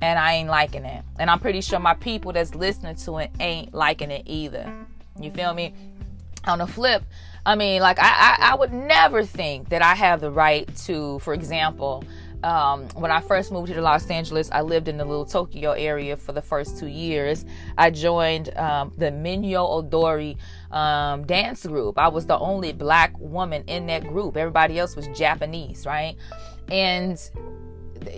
And 0.00 0.18
I 0.18 0.34
ain't 0.34 0.48
liking 0.48 0.84
it. 0.84 1.04
And 1.18 1.30
I'm 1.30 1.38
pretty 1.38 1.60
sure 1.60 1.78
my 1.78 1.94
people 1.94 2.32
that's 2.32 2.54
listening 2.54 2.96
to 2.96 3.18
it 3.18 3.30
ain't 3.40 3.74
liking 3.74 4.10
it 4.10 4.22
either. 4.26 4.72
You 5.20 5.30
feel 5.30 5.54
me? 5.54 5.74
On 6.44 6.58
the 6.58 6.66
flip, 6.66 7.04
I 7.46 7.54
mean, 7.54 7.82
like, 7.82 7.98
I, 8.00 8.36
I, 8.38 8.52
I 8.52 8.54
would 8.56 8.72
never 8.72 9.24
think 9.24 9.68
that 9.68 9.80
I 9.80 9.94
have 9.94 10.20
the 10.20 10.30
right 10.30 10.74
to, 10.86 11.20
for 11.20 11.34
example, 11.34 12.02
um, 12.44 12.88
when 12.94 13.10
I 13.10 13.20
first 13.20 13.52
moved 13.52 13.68
here 13.68 13.76
to 13.76 13.82
Los 13.82 14.08
Angeles, 14.08 14.50
I 14.50 14.62
lived 14.62 14.88
in 14.88 14.96
the 14.96 15.04
little 15.04 15.24
Tokyo 15.24 15.72
area 15.72 16.16
for 16.16 16.32
the 16.32 16.42
first 16.42 16.78
two 16.78 16.86
years. 16.88 17.44
I 17.78 17.90
joined 17.90 18.56
um, 18.56 18.92
the 18.96 19.10
Minyo 19.10 19.68
Odori 19.68 20.36
um, 20.70 21.24
dance 21.26 21.66
group. 21.66 21.98
I 21.98 22.08
was 22.08 22.26
the 22.26 22.38
only 22.38 22.72
black 22.72 23.18
woman 23.18 23.64
in 23.66 23.86
that 23.86 24.06
group. 24.06 24.36
Everybody 24.36 24.78
else 24.78 24.96
was 24.96 25.06
Japanese, 25.08 25.86
right? 25.86 26.16
And 26.70 27.18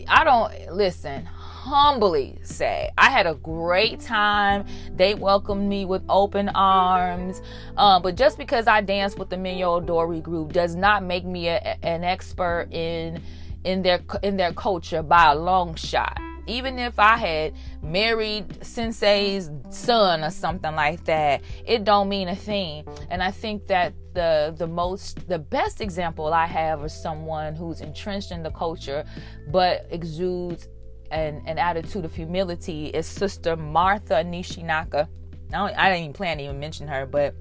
I 0.09 0.25
don't 0.25 0.73
listen. 0.73 1.25
Humbly 1.25 2.39
say, 2.43 2.91
I 2.99 3.09
had 3.11 3.27
a 3.27 3.35
great 3.35 4.01
time. 4.01 4.67
They 4.95 5.15
welcomed 5.15 5.67
me 5.67 5.87
with 5.87 6.03
open 6.11 6.51
arms. 6.51 7.41
Um, 7.79 8.03
but 8.03 8.17
just 8.17 8.37
because 8.37 8.67
I 8.67 8.83
danced 8.83 9.19
with 9.19 9.31
the 9.31 9.37
Minyo 9.37 9.83
Odori 9.83 10.21
group 10.21 10.53
does 10.53 10.77
not 10.77 11.03
make 11.03 11.25
me 11.25 11.49
a, 11.49 11.79
an 11.83 12.05
expert 12.05 12.69
in 12.71 13.23
in 13.65 13.83
their 13.83 14.01
in 14.23 14.37
their 14.37 14.53
culture 14.53 15.03
by 15.03 15.33
a 15.33 15.35
long 15.35 15.75
shot. 15.75 16.19
Even 16.47 16.79
if 16.79 16.99
I 16.99 17.17
had 17.17 17.55
married 17.83 18.63
sensei's 18.63 19.51
son 19.71 20.23
or 20.23 20.31
something 20.31 20.75
like 20.75 21.03
that, 21.07 21.41
it 21.67 21.85
don't 21.85 22.11
mean 22.11 22.29
a 22.29 22.37
thing. 22.37 22.85
And 23.09 23.23
I 23.23 23.31
think 23.31 23.67
that 23.69 23.95
the 24.13 24.55
the 24.57 24.67
most 24.67 25.27
the 25.27 25.39
best 25.39 25.81
example 25.81 26.33
I 26.33 26.47
have 26.47 26.83
of 26.83 26.91
someone 26.91 27.55
who's 27.55 27.81
entrenched 27.81 28.31
in 28.31 28.43
the 28.43 28.51
culture 28.51 29.05
but 29.51 29.87
exudes 29.91 30.69
an, 31.11 31.43
an 31.47 31.59
attitude 31.59 32.05
of 32.05 32.15
humility 32.15 32.89
is 32.89 33.07
Sister 33.07 33.57
Martha 33.57 34.15
Nishinaka. 34.15 35.09
I, 35.53 35.73
I 35.77 35.89
didn't 35.91 36.03
even 36.03 36.13
plan 36.13 36.39
to 36.39 36.45
even 36.45 36.59
mention 36.59 36.89
her, 36.89 37.07
but 37.07 37.35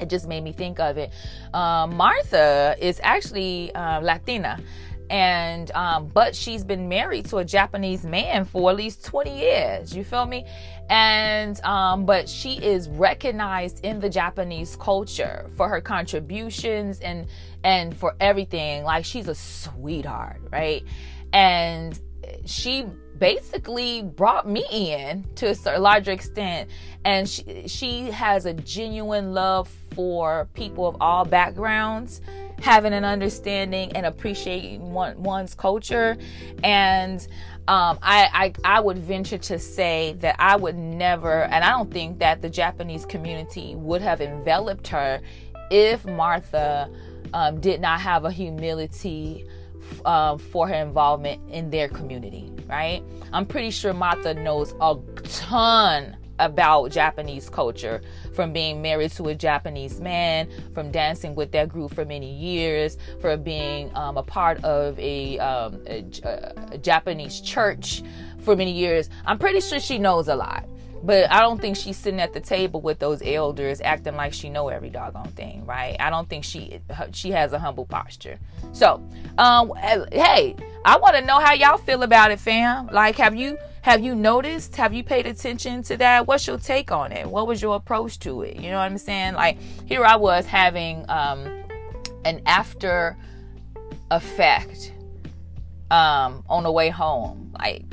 it 0.00 0.08
just 0.08 0.26
made 0.26 0.42
me 0.42 0.52
think 0.52 0.80
of 0.80 0.98
it. 0.98 1.10
Um, 1.54 1.96
Martha 1.96 2.76
is 2.80 3.00
actually 3.02 3.74
uh, 3.74 4.00
Latina 4.00 4.58
and 5.12 5.70
um, 5.72 6.06
but 6.06 6.34
she's 6.34 6.64
been 6.64 6.88
married 6.88 7.26
to 7.26 7.36
a 7.36 7.44
Japanese 7.44 8.02
man 8.02 8.46
for 8.46 8.70
at 8.70 8.76
least 8.76 9.04
20 9.04 9.38
years. 9.38 9.94
You 9.94 10.04
feel 10.04 10.24
me? 10.24 10.46
And 10.88 11.62
um, 11.64 12.06
but 12.06 12.26
she 12.26 12.54
is 12.54 12.88
recognized 12.88 13.84
in 13.84 14.00
the 14.00 14.08
Japanese 14.08 14.74
culture 14.76 15.50
for 15.54 15.68
her 15.68 15.82
contributions 15.82 16.98
and 17.00 17.26
and 17.62 17.94
for 17.94 18.14
everything. 18.20 18.84
Like 18.84 19.04
she's 19.04 19.28
a 19.28 19.34
sweetheart, 19.34 20.40
right? 20.50 20.82
And 21.34 22.00
she 22.46 22.86
basically 23.22 24.02
brought 24.02 24.48
me 24.48 24.64
in 24.72 25.24
to 25.36 25.56
a 25.66 25.78
larger 25.78 26.10
extent 26.10 26.68
and 27.04 27.28
she, 27.28 27.68
she 27.68 28.10
has 28.10 28.46
a 28.46 28.52
genuine 28.52 29.32
love 29.32 29.68
for 29.94 30.48
people 30.54 30.88
of 30.88 30.96
all 31.00 31.24
backgrounds 31.24 32.20
having 32.60 32.92
an 32.92 33.04
understanding 33.04 33.92
and 33.92 34.06
appreciating 34.06 34.90
one, 34.92 35.22
one's 35.22 35.54
culture. 35.54 36.16
And 36.64 37.20
um, 37.68 37.96
I, 38.02 38.52
I, 38.64 38.78
I 38.78 38.80
would 38.80 38.98
venture 38.98 39.38
to 39.38 39.56
say 39.56 40.16
that 40.18 40.34
I 40.40 40.56
would 40.56 40.76
never, 40.76 41.44
and 41.44 41.62
I 41.62 41.70
don't 41.70 41.92
think 41.92 42.18
that 42.18 42.42
the 42.42 42.50
Japanese 42.50 43.06
community 43.06 43.76
would 43.76 44.02
have 44.02 44.20
enveloped 44.20 44.88
her 44.88 45.20
if 45.70 46.04
Martha 46.04 46.90
um, 47.34 47.60
did 47.60 47.80
not 47.80 48.00
have 48.00 48.24
a 48.24 48.32
humility 48.32 49.46
uh, 50.04 50.36
for 50.38 50.68
her 50.68 50.74
involvement 50.74 51.40
in 51.50 51.70
their 51.70 51.88
community, 51.88 52.50
right? 52.68 53.02
I'm 53.32 53.46
pretty 53.46 53.70
sure 53.70 53.92
Martha 53.92 54.34
knows 54.34 54.74
a 54.80 54.96
ton 55.24 56.16
about 56.38 56.90
Japanese 56.90 57.48
culture 57.48 58.02
from 58.34 58.52
being 58.52 58.82
married 58.82 59.12
to 59.12 59.28
a 59.28 59.34
Japanese 59.34 60.00
man, 60.00 60.48
from 60.74 60.90
dancing 60.90 61.34
with 61.34 61.52
that 61.52 61.68
group 61.68 61.94
for 61.94 62.04
many 62.04 62.32
years, 62.32 62.98
for 63.20 63.36
being 63.36 63.94
um, 63.94 64.16
a 64.16 64.22
part 64.22 64.62
of 64.64 64.98
a, 64.98 65.38
um, 65.38 65.80
a, 65.86 66.04
a 66.72 66.78
Japanese 66.78 67.40
church 67.40 68.02
for 68.38 68.56
many 68.56 68.72
years. 68.72 69.08
I'm 69.24 69.38
pretty 69.38 69.60
sure 69.60 69.78
she 69.78 69.98
knows 69.98 70.28
a 70.28 70.34
lot. 70.34 70.68
But 71.02 71.30
I 71.32 71.40
don't 71.40 71.60
think 71.60 71.76
she's 71.76 71.96
sitting 71.96 72.20
at 72.20 72.32
the 72.32 72.40
table 72.40 72.80
with 72.80 72.98
those 72.98 73.22
elders 73.22 73.80
acting 73.80 74.14
like 74.14 74.32
she 74.32 74.48
know 74.48 74.68
every 74.68 74.90
doggone 74.90 75.30
thing, 75.30 75.66
right? 75.66 75.96
I 75.98 76.10
don't 76.10 76.28
think 76.28 76.44
she 76.44 76.80
she 77.12 77.30
has 77.32 77.52
a 77.52 77.58
humble 77.58 77.86
posture. 77.86 78.38
So, 78.72 79.02
um, 79.36 79.72
hey, 80.12 80.54
I 80.84 80.98
want 80.98 81.16
to 81.16 81.22
know 81.22 81.40
how 81.40 81.54
y'all 81.54 81.78
feel 81.78 82.02
about 82.02 82.30
it, 82.30 82.38
fam. 82.38 82.86
Like, 82.86 83.16
have 83.16 83.34
you 83.34 83.58
have 83.82 84.00
you 84.00 84.14
noticed? 84.14 84.76
Have 84.76 84.94
you 84.94 85.02
paid 85.02 85.26
attention 85.26 85.82
to 85.84 85.96
that? 85.96 86.28
What's 86.28 86.46
your 86.46 86.58
take 86.58 86.92
on 86.92 87.10
it? 87.10 87.26
What 87.26 87.48
was 87.48 87.60
your 87.60 87.74
approach 87.74 88.20
to 88.20 88.42
it? 88.42 88.56
You 88.56 88.70
know 88.70 88.78
what 88.78 88.84
I'm 88.84 88.98
saying? 88.98 89.34
Like, 89.34 89.58
here 89.86 90.04
I 90.04 90.14
was 90.14 90.46
having 90.46 91.04
um, 91.08 91.64
an 92.24 92.42
after 92.46 93.16
effect 94.12 94.92
um, 95.90 96.44
on 96.48 96.62
the 96.62 96.70
way 96.70 96.90
home, 96.90 97.52
like 97.58 97.84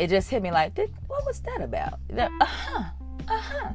it 0.00 0.08
just 0.08 0.30
hit 0.30 0.42
me 0.42 0.50
like, 0.50 0.76
what 1.06 1.26
was 1.26 1.40
that 1.40 1.60
about? 1.60 2.00
Uh 2.16 2.28
huh, 2.40 2.84
uh 3.28 3.38
huh. 3.38 3.72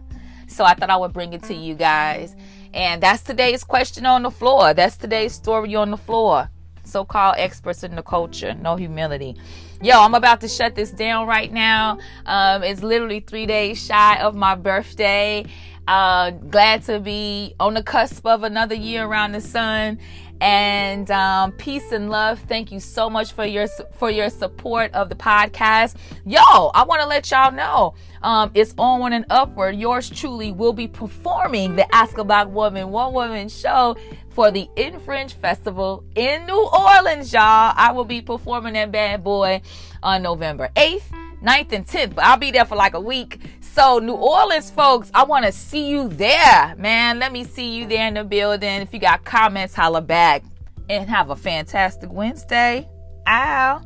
So 0.48 0.64
I 0.64 0.74
thought 0.74 0.90
I 0.90 0.98
would 0.98 1.14
bring 1.14 1.34
it 1.34 1.44
to 1.44 1.54
you 1.54 1.76
guys. 1.76 2.36
And 2.74 3.02
that's 3.02 3.22
today's 3.22 3.64
question 3.64 4.06
on 4.08 4.24
the 4.24 4.32
floor. 4.32 4.74
That's 4.74 4.98
today's 4.98 5.34
story 5.34 5.76
on 5.76 5.92
the 5.92 5.98
floor. 5.98 6.50
So 6.84 7.06
called 7.06 7.36
experts 7.38 7.84
in 7.84 7.96
the 7.96 8.02
culture, 8.02 8.56
no 8.56 8.76
humility. 8.76 9.36
Yo, 9.82 10.00
I'm 10.00 10.16
about 10.16 10.42
to 10.42 10.48
shut 10.48 10.74
this 10.76 10.92
down 10.92 11.28
right 11.28 11.52
now. 11.52 12.00
Um, 12.26 12.64
it's 12.64 12.82
literally 12.82 13.20
three 13.20 13.46
days 13.46 13.84
shy 13.84 14.18
of 14.18 14.34
my 14.36 14.56
birthday. 14.56 15.46
Uh, 15.88 16.32
glad 16.32 16.82
to 16.84 17.00
be 17.00 17.54
on 17.60 17.76
the 17.76 17.84
cusp 17.84 18.26
of 18.26 18.44
another 18.44 18.74
year 18.74 19.06
around 19.06 19.34
the 19.34 19.42
sun 19.42 20.00
and 20.42 21.10
um, 21.12 21.52
peace 21.54 21.92
and 21.92 22.10
love. 22.10 22.40
Thank 22.48 22.72
you 22.72 22.80
so 22.80 23.10
much 23.10 23.32
for 23.34 23.46
your 23.46 23.68
for 23.98 24.10
your 24.10 24.30
support 24.30 24.94
of 24.94 25.10
the 25.10 25.16
podcast. 25.16 25.96
Yo, 26.26 26.40
I 26.40 26.84
want 26.84 27.02
to 27.02 27.08
let 27.08 27.30
y'all 27.32 27.52
know 27.52 27.96
um, 28.22 28.52
it's 28.54 28.74
onward 28.78 29.14
and 29.14 29.26
upward. 29.30 29.76
Yours 29.76 30.10
truly 30.10 30.52
will 30.52 30.74
be 30.74 30.88
performing 30.88 31.76
the 31.76 31.96
Ask 31.96 32.18
a 32.18 32.24
Black 32.24 32.48
Woman 32.50 32.90
One 32.90 33.14
Woman 33.14 33.50
Show 33.50 33.96
for 34.30 34.52
the 34.52 34.68
Infringe 34.76 35.34
Festival 35.34 36.04
in 36.16 36.46
New 36.46 36.70
Orleans, 36.74 37.32
y'all. 37.32 37.74
I 37.76 37.92
will 37.94 38.06
be 38.06 38.22
performing 38.22 38.74
that 38.74 38.92
bad 38.92 39.24
boy 39.24 39.62
on 40.04 40.22
November 40.22 40.70
8th, 40.76 41.04
9th, 41.44 41.72
and 41.72 41.88
10th, 41.88 42.16
but 42.16 42.26
I'll 42.26 42.38
be 42.38 42.52
there 42.52 42.66
for 42.66 42.76
like 42.76 42.94
a 42.94 43.00
week. 43.00 43.40
So, 43.76 44.00
New 44.00 44.14
Orleans 44.14 44.72
folks, 44.72 45.12
I 45.14 45.26
want 45.26 45.44
to 45.44 45.52
see 45.52 45.90
you 45.90 46.08
there, 46.08 46.74
man. 46.78 47.20
Let 47.20 47.34
me 47.34 47.44
see 47.44 47.76
you 47.76 47.86
there 47.86 48.08
in 48.08 48.14
the 48.14 48.24
building. 48.24 48.82
If 48.82 48.94
you 48.94 49.00
got 49.02 49.26
comments, 49.26 49.76
holla 49.76 50.00
back 50.00 50.46
and 50.90 51.10
have 51.10 51.30
a 51.30 51.36
fantastic 51.36 52.10
Wednesday. 52.10 52.88
Ow. 53.28 53.82